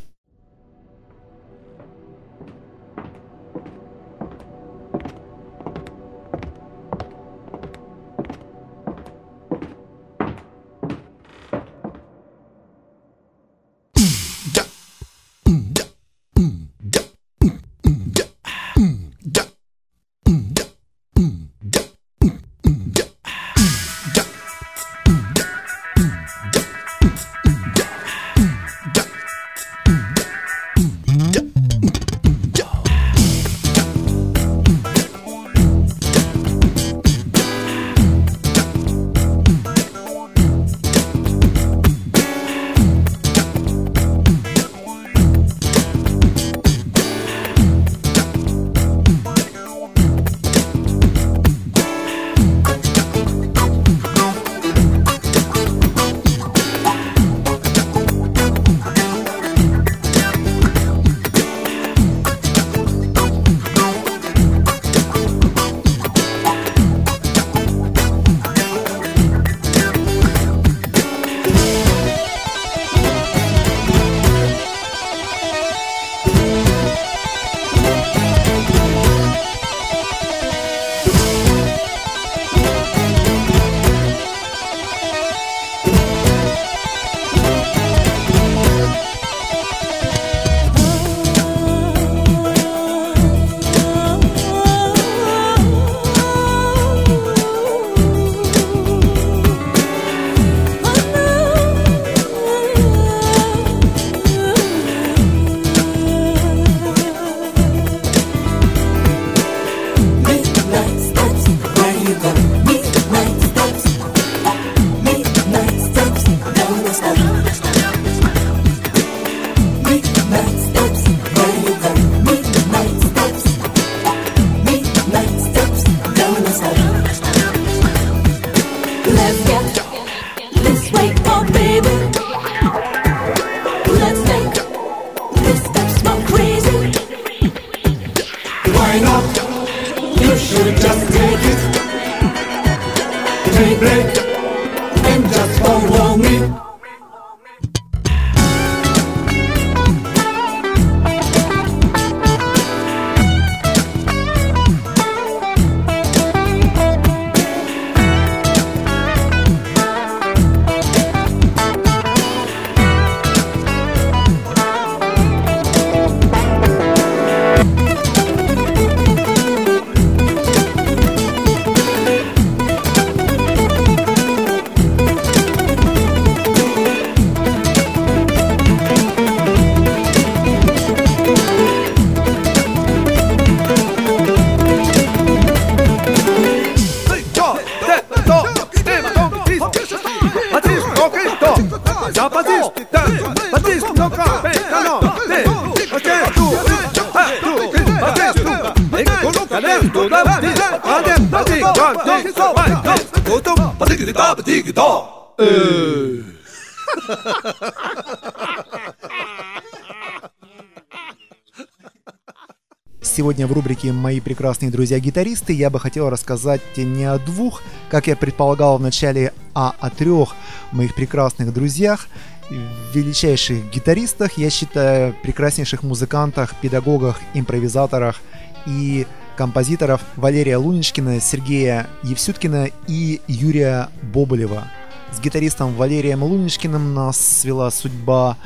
Сегодня 213.28 213.46
в 213.46 213.52
рубрике 213.52 213.92
«Мои 213.92 214.20
прекрасные 214.20 214.70
друзья-гитаристы» 214.70 215.52
я 215.52 215.68
бы 215.68 215.78
хотел 215.78 216.08
рассказать 216.08 216.62
не 216.78 217.04
о 217.04 217.18
двух, 217.18 217.60
как 217.90 218.06
я 218.06 218.16
предполагал 218.16 218.78
в 218.78 218.80
начале, 218.80 219.34
а 219.52 219.74
о 219.80 219.90
трех 219.90 220.34
моих 220.72 220.94
прекрасных 220.94 221.52
друзьях, 221.52 222.08
величайших 222.48 223.70
гитаристах, 223.70 224.38
я 224.38 224.48
считаю, 224.48 225.14
прекраснейших 225.22 225.82
музыкантах, 225.82 226.54
педагогах, 226.62 227.20
импровизаторах 227.34 228.18
и 228.66 229.06
композиторов 229.36 230.00
Валерия 230.16 230.56
Луничкина, 230.56 231.20
Сергея 231.20 231.86
Евсюткина 232.04 232.70
и 232.86 233.20
Юрия 233.28 233.90
Боболева. 234.00 234.68
С 235.12 235.20
гитаристом 235.20 235.74
Валерием 235.74 236.22
Луничкиным 236.22 236.94
нас 236.94 237.20
свела 237.20 237.70
судьба 237.70 238.38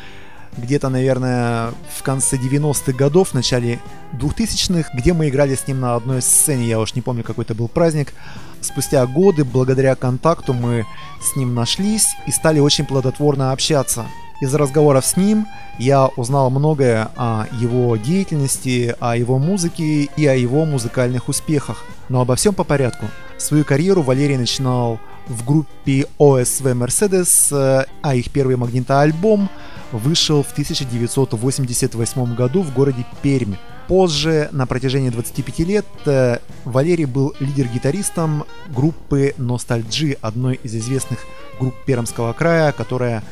где-то, 0.57 0.88
наверное, 0.88 1.70
в 1.96 2.03
конце 2.03 2.36
90-х 2.36 2.92
годов, 2.92 3.30
в 3.30 3.34
начале 3.34 3.80
2000-х, 4.12 4.90
где 4.94 5.12
мы 5.12 5.28
играли 5.28 5.55
с 5.55 5.66
ним 5.66 5.80
на 5.80 5.94
одной 5.94 6.22
сцене, 6.22 6.66
я 6.66 6.78
уж 6.78 6.94
не 6.94 7.03
помню, 7.03 7.24
какой 7.24 7.44
это 7.44 7.55
был 7.55 7.68
праздник. 7.68 8.12
Спустя 8.61 9.05
годы, 9.07 9.44
благодаря 9.44 9.94
контакту, 9.94 10.53
мы 10.53 10.86
с 11.20 11.36
ним 11.36 11.55
нашлись 11.55 12.07
и 12.26 12.30
стали 12.30 12.61
очень 12.61 12.84
плодотворно 12.84 13.53
общаться. 13.53 14.07
Из 14.40 14.55
разговоров 14.55 15.07
с 15.07 15.16
ним 15.16 15.46
я 15.78 16.07
узнал 16.07 16.50
многое 16.50 17.11
о 17.16 17.46
его 17.61 17.96
деятельности, 17.96 18.94
о 18.98 19.16
его 19.16 19.38
музыке 19.38 20.09
и 20.16 20.26
о 20.26 20.34
его 20.34 20.64
музыкальных 20.64 21.28
успехах. 21.28 21.84
Но 22.09 22.20
обо 22.20 22.34
всем 22.34 22.55
по 22.55 22.64
порядку. 22.64 23.07
Свою 23.38 23.64
карьеру 23.64 24.03
Валерий 24.03 24.36
начинал 24.36 24.98
в 25.28 25.44
группе 25.46 26.07
OSV 26.18 26.74
Mercedes, 26.74 27.86
а 28.03 28.14
их 28.14 28.30
первый 28.30 28.57
магнитоальбом 28.57 29.48
вышел 29.93 30.43
в 30.43 30.53
1988 30.53 32.34
году 32.34 32.62
в 32.62 32.72
городе 32.72 33.05
Пермь. 33.22 33.55
Позже, 33.88 34.49
на 34.53 34.66
протяжении 34.66 35.11
25 35.11 35.59
лет, 35.61 35.86
э, 36.07 36.38
Валерий 36.64 37.05
был 37.05 37.34
лидер-гитаристом 37.40 38.45
группы 38.68 39.34
Ностальджи, 39.36 40.16
одной 40.20 40.55
из 40.62 40.74
известных 40.74 41.20
групп 41.59 41.74
Пермского 41.84 42.32
края, 42.32 42.72
которая 42.72 43.22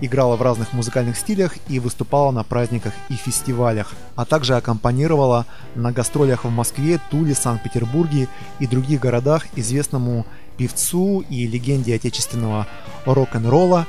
играла 0.00 0.36
в 0.36 0.42
разных 0.42 0.72
музыкальных 0.72 1.16
стилях 1.16 1.54
и 1.68 1.78
выступала 1.78 2.32
на 2.32 2.42
праздниках 2.42 2.92
и 3.08 3.14
фестивалях, 3.14 3.92
а 4.16 4.24
также 4.24 4.56
аккомпанировала 4.56 5.46
на 5.76 5.92
гастролях 5.92 6.44
в 6.44 6.50
Москве, 6.50 7.00
Туле, 7.10 7.34
Санкт-Петербурге 7.34 8.28
и 8.58 8.66
других 8.66 9.00
городах 9.00 9.46
известному 9.54 10.26
певцу 10.56 11.20
и 11.20 11.46
легенде 11.46 11.94
отечественного 11.94 12.66
рок-н-ролла, 13.06 13.86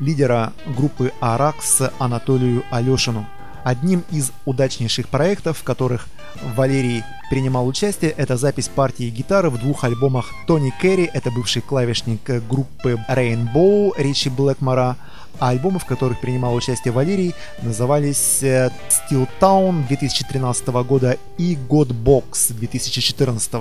лидера 0.00 0.52
группы 0.76 1.12
«Аракс» 1.20 1.82
Анатолию 1.98 2.64
Алешину. 2.70 3.26
Одним 3.64 4.04
из 4.10 4.30
удачнейших 4.44 5.08
проектов, 5.08 5.58
в 5.58 5.64
которых 5.64 6.06
Валерий 6.54 7.02
принимал 7.30 7.66
участие, 7.66 8.10
это 8.10 8.36
запись 8.36 8.68
партии 8.68 9.08
гитары 9.08 9.48
в 9.50 9.58
двух 9.58 9.84
альбомах 9.84 10.30
Тони 10.46 10.72
Керри, 10.82 11.08
это 11.12 11.30
бывший 11.30 11.62
клавишник 11.62 12.20
группы 12.48 12.98
Rainbow, 13.08 13.92
Ричи 13.96 14.28
Блэкмора, 14.28 14.96
а 15.40 15.48
альбомы, 15.48 15.78
в 15.78 15.86
которых 15.86 16.20
принимал 16.20 16.54
участие 16.54 16.92
Валерий, 16.92 17.34
назывались 17.62 18.42
э, 18.42 18.70
Steel 18.88 19.28
Town 19.40 19.86
2013 19.88 20.66
года 20.68 21.16
и 21.38 21.56
God 21.56 21.88
Box 21.88 22.52
2014 22.52 23.52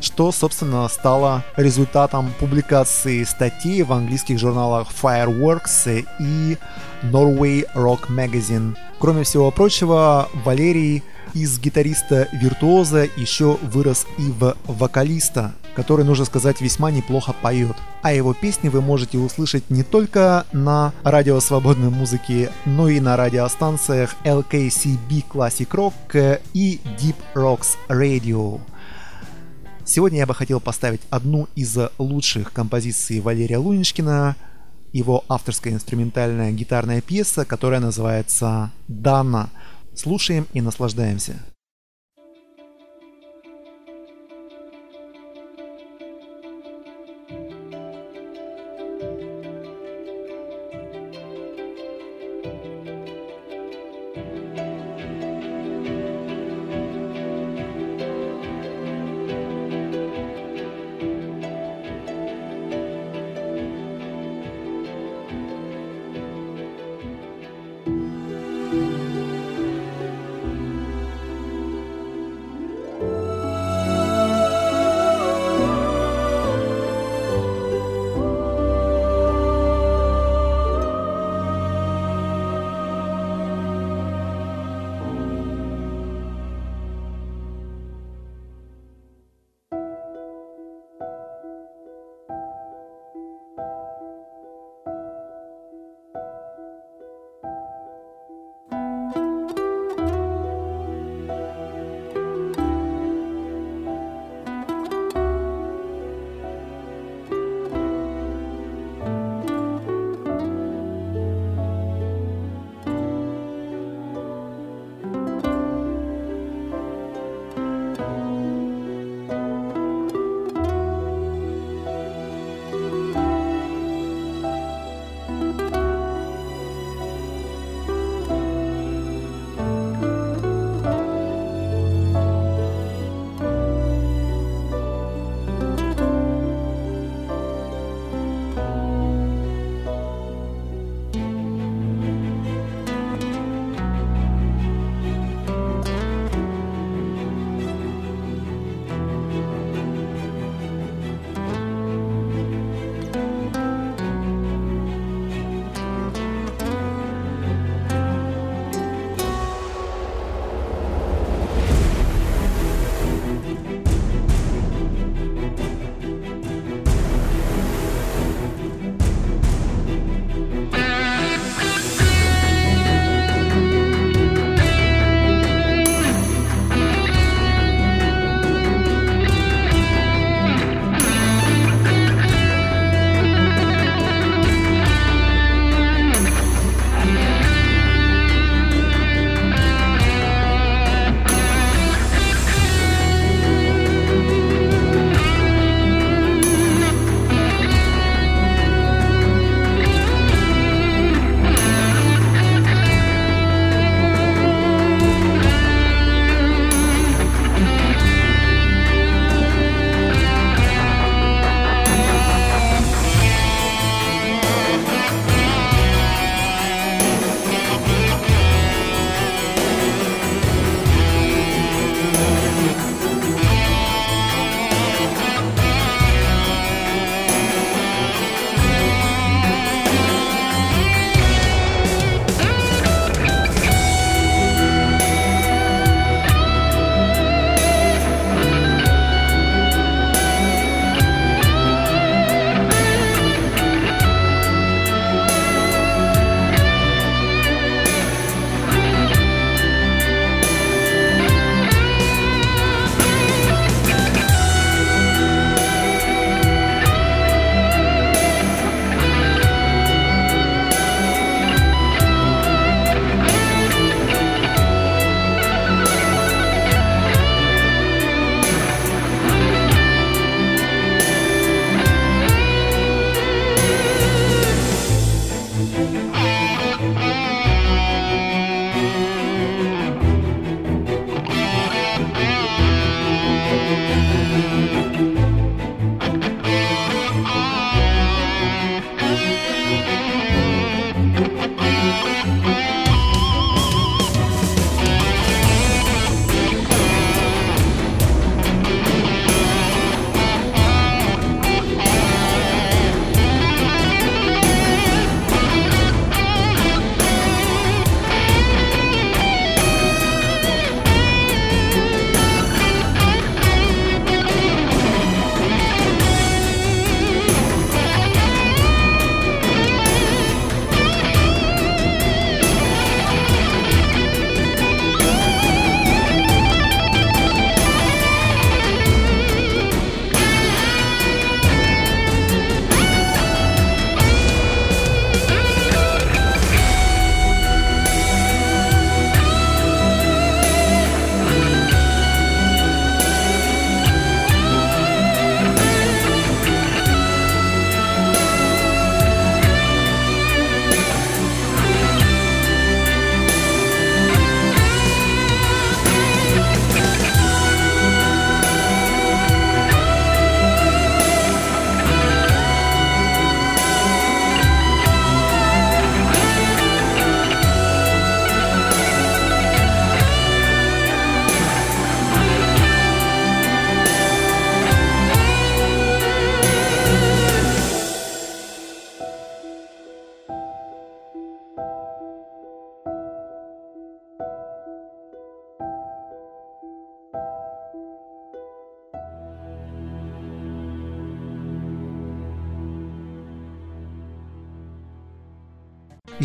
что, 0.00 0.32
собственно, 0.32 0.88
стало 0.88 1.44
результатом 1.56 2.32
публикации 2.38 3.24
статей 3.24 3.82
в 3.82 3.92
английских 3.92 4.38
журналах 4.38 4.88
Fireworks 4.90 6.04
и 6.18 6.58
Norway 7.02 7.66
Rock 7.74 8.08
Magazine. 8.08 8.76
Кроме 8.98 9.24
всего 9.24 9.50
прочего, 9.50 10.28
Валерий 10.44 11.02
из 11.34 11.58
гитариста-виртуоза 11.60 13.08
еще 13.16 13.56
вырос 13.62 14.06
и 14.18 14.30
в 14.30 14.56
вокалиста, 14.64 15.52
который, 15.74 16.04
нужно 16.04 16.24
сказать, 16.24 16.60
весьма 16.60 16.90
неплохо 16.90 17.32
поет. 17.32 17.76
А 18.02 18.12
его 18.12 18.34
песни 18.34 18.68
вы 18.68 18.80
можете 18.80 19.18
услышать 19.18 19.70
не 19.70 19.82
только 19.82 20.44
на 20.52 20.92
радио 21.02 21.40
свободной 21.40 21.90
музыки, 21.90 22.50
но 22.64 22.88
и 22.88 23.00
на 23.00 23.16
радиостанциях 23.16 24.16
LKCB 24.24 25.24
Classic 25.32 25.68
Rock 25.68 26.40
и 26.52 26.80
Deep 26.98 27.16
Rocks 27.34 27.76
Radio. 27.88 28.60
Сегодня 29.84 30.18
я 30.18 30.26
бы 30.26 30.34
хотел 30.34 30.60
поставить 30.60 31.00
одну 31.10 31.48
из 31.54 31.76
лучших 31.98 32.52
композиций 32.52 33.20
Валерия 33.20 33.58
Луничкина, 33.58 34.36
его 34.92 35.24
авторская 35.28 35.72
инструментальная 35.72 36.52
гитарная 36.52 37.00
пьеса, 37.00 37.44
которая 37.44 37.80
называется 37.80 38.70
«Дана». 38.88 39.50
Слушаем 39.94 40.46
и 40.52 40.60
наслаждаемся. 40.60 41.40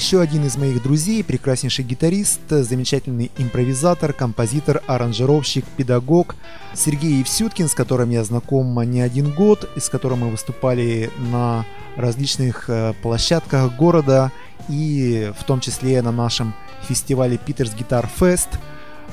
Еще 0.06 0.22
один 0.22 0.46
из 0.46 0.56
моих 0.56 0.84
друзей, 0.84 1.24
прекраснейший 1.24 1.84
гитарист, 1.84 2.42
замечательный 2.48 3.32
импровизатор, 3.40 4.14
композитор, 4.14 4.84
аранжировщик, 4.86 5.66
педагог 5.66 6.36
Сергей 6.76 7.18
Евсюткин, 7.22 7.68
с 7.68 7.74
которым 7.74 8.12
я 8.12 8.24
знаком 8.24 8.80
не 8.84 9.02
один 9.02 9.34
год, 9.34 9.68
и 9.76 9.80
с 9.80 9.90
которым 9.90 10.20
мы 10.20 10.30
выступали 10.30 11.10
на 11.18 11.66
различных 11.96 12.70
э, 12.70 12.94
площадках 13.02 13.76
города 13.78 14.32
и 14.70 15.34
в 15.40 15.44
том 15.44 15.60
числе 15.60 16.00
на 16.04 16.12
нашем 16.12 16.54
фестивале 16.88 17.40
Питерс 17.40 17.74
Гитар 17.74 18.08
Фест. 18.20 18.50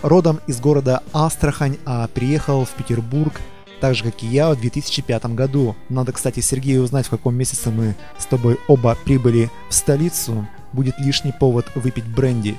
Родом 0.02 0.40
из 0.46 0.60
города 0.60 1.02
Астрахань, 1.14 1.78
а 1.86 2.06
приехал 2.08 2.66
в 2.66 2.70
Петербург 2.72 3.32
так 3.80 3.94
же, 3.94 4.04
как 4.04 4.22
и 4.22 4.26
я 4.26 4.50
в 4.50 4.60
2005 4.60 5.24
году. 5.34 5.74
Надо, 5.88 6.12
кстати, 6.12 6.40
Сергею 6.40 6.82
узнать, 6.82 7.06
в 7.06 7.10
каком 7.10 7.34
месяце 7.34 7.70
мы 7.70 7.96
с 8.18 8.26
тобой 8.26 8.58
оба 8.68 8.94
прибыли 9.06 9.50
в 9.70 9.74
столицу 9.74 10.46
будет 10.72 10.98
лишний 10.98 11.32
повод 11.32 11.66
выпить 11.74 12.06
бренди. 12.06 12.56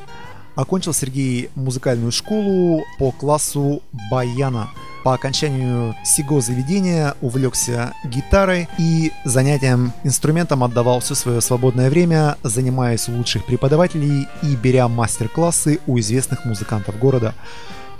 Окончил 0.56 0.94
Сергей 0.94 1.50
музыкальную 1.56 2.12
школу 2.12 2.84
по 3.00 3.12
классу 3.12 3.82
баяна. 4.12 4.70
По 5.04 5.16
окончанию 5.16 5.96
сего 6.06 6.40
заведения 6.40 7.16
увлекся 7.20 7.94
гитарой 8.06 8.70
и 8.78 9.12
занятием 9.26 9.92
инструментом 10.06 10.64
отдавал 10.64 11.02
все 11.02 11.14
свое 11.14 11.42
свободное 11.42 11.90
время, 11.90 12.38
занимаясь 12.42 13.10
у 13.10 13.18
лучших 13.18 13.46
преподавателей 13.46 14.28
и 14.44 14.56
беря 14.56 14.88
мастер-классы 14.88 15.80
у 15.88 16.00
известных 16.00 16.46
музыкантов 16.46 16.98
города. 17.00 17.34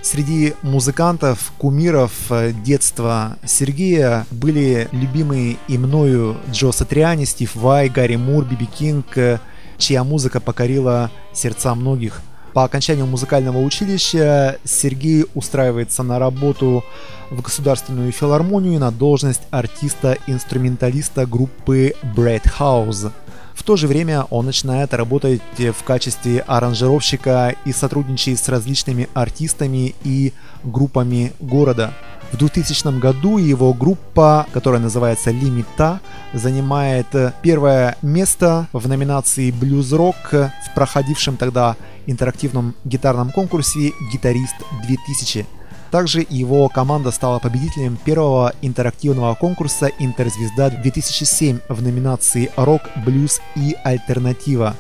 Среди 0.02 0.54
музыкантов, 0.62 1.52
кумиров 1.58 2.12
детства 2.64 3.38
Сергея 3.46 4.26
были 4.32 4.88
любимые 4.92 5.58
и 5.68 5.78
мною 5.78 6.38
Джо 6.52 6.72
Сатриани, 6.72 7.26
Стив 7.26 7.56
Вай, 7.56 7.90
Гарри 7.90 8.18
Мур, 8.18 8.46
Биби 8.46 8.66
Кинг, 8.66 9.18
чья 9.78 10.04
музыка 10.04 10.40
покорила 10.40 11.12
сердца 11.34 11.76
многих. 11.76 12.22
По 12.54 12.64
окончанию 12.66 13.08
музыкального 13.08 13.58
училища 13.58 14.60
Сергей 14.64 15.26
устраивается 15.34 16.04
на 16.04 16.20
работу 16.20 16.84
в 17.32 17.42
Государственную 17.42 18.12
филармонию 18.12 18.80
на 18.80 18.92
должность 18.92 19.42
артиста-инструменталиста 19.50 21.26
группы 21.26 21.96
Bread 22.16 22.44
House. 22.60 23.12
В 23.56 23.64
то 23.64 23.76
же 23.76 23.88
время 23.88 24.26
он 24.30 24.46
начинает 24.46 24.94
работать 24.94 25.42
в 25.58 25.84
качестве 25.84 26.42
аранжировщика 26.42 27.56
и 27.66 27.72
сотрудничает 27.72 28.40
с 28.40 28.50
различными 28.50 29.10
артистами 29.14 29.96
и 30.04 30.34
группами 30.64 31.34
города. 31.40 31.94
В 32.34 32.38
2000 32.38 32.98
году 32.98 33.38
его 33.38 33.76
группа, 33.76 34.48
которая 34.54 34.82
называется 34.82 35.30
Лимита, 35.30 36.00
занимает 36.34 37.06
первое 37.44 37.96
место 38.02 38.68
в 38.74 38.88
номинации 38.88 39.52
«Блюз-рок» 39.52 40.16
в 40.32 40.52
проходившем 40.74 41.38
тогда 41.38 41.76
интерактивном 42.08 42.74
гитарном 42.86 43.30
конкурсе 43.30 43.92
«Гитарист 44.12 44.56
2000». 44.84 45.46
Также 45.92 46.26
его 46.28 46.70
команда 46.70 47.12
стала 47.12 47.38
победителем 47.38 48.00
первого 48.04 48.54
интерактивного 48.64 49.36
конкурса 49.36 49.92
«Интерзвезда 50.00 50.70
2007» 50.70 51.62
в 51.70 51.84
номинации 51.84 52.50
«Рок, 52.56 52.82
блюз 53.06 53.42
и 53.56 53.76
альтернатива». 53.84 54.76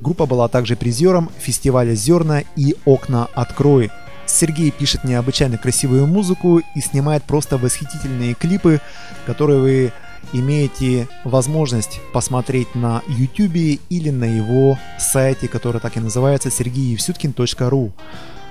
Группа 0.00 0.24
была 0.24 0.46
также 0.46 0.76
призером 0.76 1.30
фестиваля 1.36 1.96
«Зерна» 1.96 2.44
и 2.54 2.76
«Окна 2.84 3.26
открой», 3.34 3.90
Сергей 4.30 4.70
пишет 4.70 5.04
необычайно 5.04 5.58
красивую 5.58 6.06
музыку 6.06 6.60
и 6.74 6.80
снимает 6.80 7.24
просто 7.24 7.58
восхитительные 7.58 8.34
клипы, 8.34 8.80
которые 9.26 9.60
вы 9.60 9.92
имеете 10.32 11.08
возможность 11.24 12.00
посмотреть 12.12 12.74
на 12.74 13.02
YouTube 13.08 13.80
или 13.88 14.10
на 14.10 14.24
его 14.24 14.78
сайте, 14.98 15.48
который 15.48 15.80
так 15.80 15.96
и 15.96 16.00
называется 16.00 16.48
sergeyevsutkин.ru. 16.50 17.92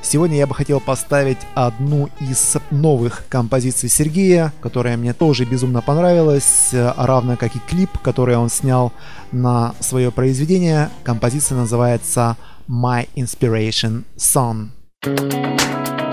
Сегодня 0.01 0.38
я 0.38 0.47
бы 0.47 0.56
хотел 0.56 0.80
поставить 0.80 1.39
одну 1.56 2.10
из 2.19 2.56
новых 2.72 3.26
композиций 3.27 3.89
Сергея, 3.89 4.53
которая 4.61 4.95
мне 4.95 5.14
тоже 5.14 5.43
безумно 5.43 5.81
понравилась, 5.81 6.69
равно 6.72 7.35
как 7.35 7.56
и 7.56 7.60
клип, 7.60 7.97
который 7.99 8.38
он 8.38 8.49
снял 8.49 8.93
на 9.31 9.76
свое 9.81 10.10
произведение. 10.11 10.89
Композиция 11.03 11.57
называется 11.57 12.38
My 12.68 13.10
Inspiration 13.15 14.03
Song. 14.15 14.69
Thank 15.02 16.02
you. 16.02 16.09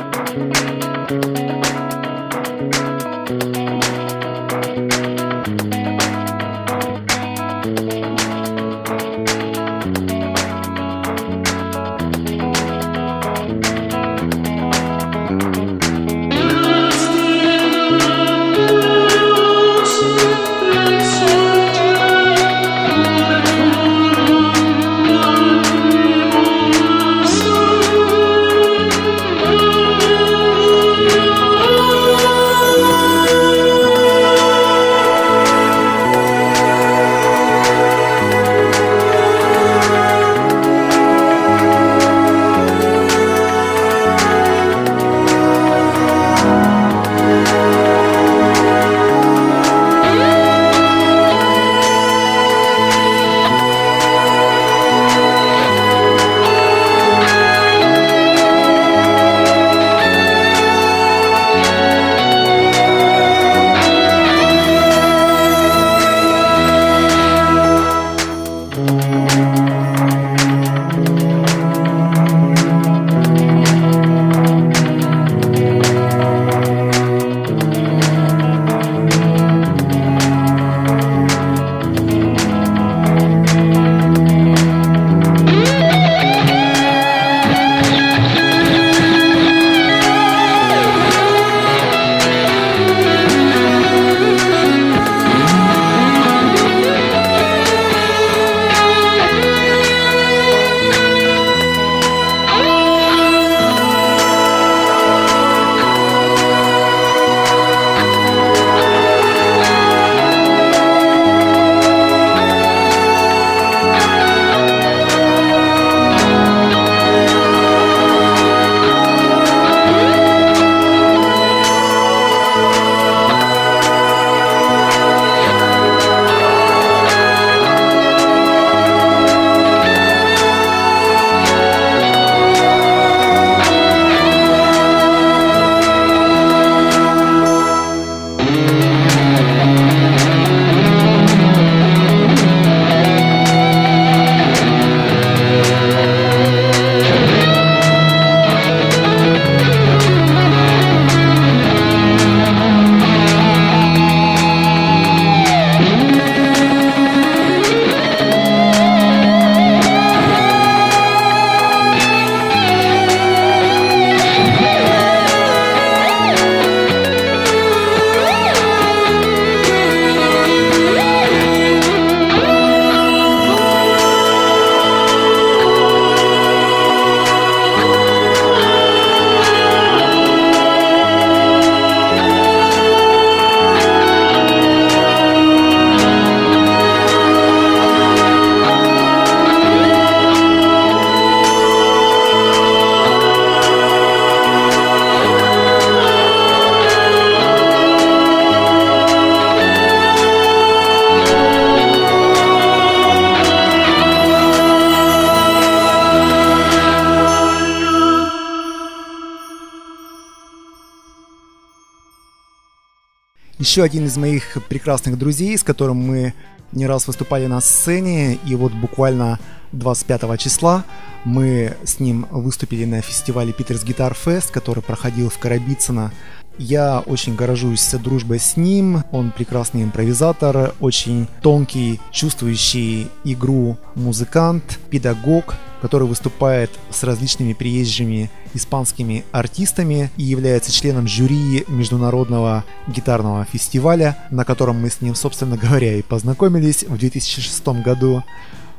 Еще 213.66 213.82
один 213.82 214.06
из 214.06 214.16
моих 214.16 214.58
прекрасных 214.68 215.18
друзей, 215.18 215.58
с 215.58 215.64
которым 215.64 215.96
мы 215.96 216.34
не 216.70 216.86
раз 216.86 217.08
выступали 217.08 217.46
на 217.46 217.60
сцене, 217.60 218.38
и 218.46 218.54
вот 218.54 218.70
буквально 218.72 219.40
25 219.72 220.38
числа 220.38 220.84
мы 221.24 221.76
с 221.82 221.98
ним 221.98 222.28
выступили 222.30 222.84
на 222.84 223.00
фестивале 223.00 223.52
Питерс 223.52 223.82
Гитар 223.82 224.14
Фест, 224.14 224.52
который 224.52 224.84
проходил 224.84 225.30
в 225.30 225.38
Карабицыно 225.38 226.12
я 226.58 227.00
очень 227.00 227.34
горжусь 227.34 227.90
дружбой 228.02 228.38
с 228.38 228.56
ним. 228.56 229.02
Он 229.12 229.30
прекрасный 229.30 229.82
импровизатор, 229.82 230.74
очень 230.80 231.28
тонкий, 231.42 232.00
чувствующий 232.12 233.08
игру 233.24 233.76
музыкант, 233.94 234.78
педагог, 234.90 235.54
который 235.86 236.08
выступает 236.08 236.72
с 236.90 237.04
различными 237.04 237.52
приезжими 237.52 238.28
испанскими 238.54 239.24
артистами 239.30 240.10
и 240.16 240.24
является 240.24 240.72
членом 240.72 241.06
жюри 241.06 241.64
международного 241.68 242.64
гитарного 242.88 243.44
фестиваля, 243.44 244.18
на 244.32 244.44
котором 244.44 244.82
мы 244.82 244.90
с 244.90 245.00
ним, 245.00 245.14
собственно 245.14 245.56
говоря, 245.56 245.94
и 245.94 246.02
познакомились 246.02 246.82
в 246.82 246.98
2006 246.98 247.68
году. 247.84 248.24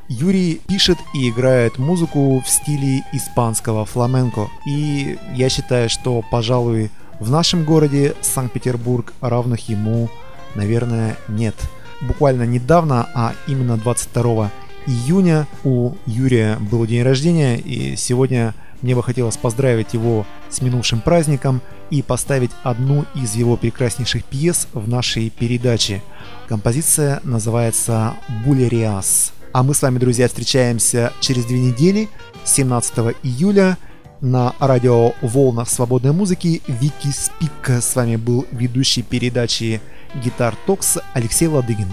Юрий 0.10 0.60
пишет 0.68 0.98
и 1.14 1.30
играет 1.30 1.78
музыку 1.78 2.44
в 2.46 2.50
стиле 2.50 3.04
испанского 3.14 3.86
фламенко. 3.86 4.50
И 4.68 5.18
я 5.34 5.48
считаю, 5.48 5.90
что, 5.90 6.22
пожалуй, 6.30 6.92
в 7.22 7.32
нашем 7.32 7.64
городе 7.64 8.16
Санкт-Петербург 8.20 9.14
равных 9.22 9.70
ему, 9.70 10.10
наверное, 10.56 11.16
нет. 11.30 11.56
Буквально 12.02 12.44
недавно, 12.44 13.08
а 13.16 13.34
именно 13.48 13.78
22 13.78 14.52
июня 14.88 15.48
у 15.64 15.92
Юрия 16.06 16.58
был 16.72 16.86
день 16.86 17.04
рождения, 17.04 17.58
и 17.58 17.96
сегодня 17.96 18.56
мне 18.82 18.96
бы 18.96 19.04
хотелось 19.04 19.38
поздравить 19.38 19.94
его 19.94 20.26
с 20.50 20.62
минувшим 20.62 21.02
праздником 21.02 21.62
и 21.90 22.02
поставить 22.02 22.52
одну 22.64 23.06
из 23.16 23.36
его 23.36 23.58
прекраснейших 23.58 24.24
пьес 24.24 24.68
в 24.74 24.88
нашей 24.88 25.30
передаче. 25.30 26.02
Композиция 26.48 27.20
называется 27.24 28.16
«Булериас». 28.46 29.34
А 29.54 29.64
мы 29.64 29.74
с 29.74 29.82
вами, 29.82 29.98
друзья, 29.98 30.28
встречаемся 30.28 31.12
через 31.20 31.46
две 31.46 31.60
недели, 31.60 32.10
17 32.46 33.16
июля, 33.24 33.78
на 34.22 34.54
радио 34.60 35.14
«Волнах 35.22 35.70
свободной 35.70 36.12
музыки» 36.12 36.62
Вики 36.68 37.12
Спик. 37.12 37.70
С 37.70 37.96
вами 37.96 38.16
был 38.16 38.46
ведущий 38.52 39.04
передачи 39.04 39.82
«Гитар 40.24 40.56
Токс» 40.66 40.98
Алексей 41.14 41.48
Ладыгин. 41.48 41.90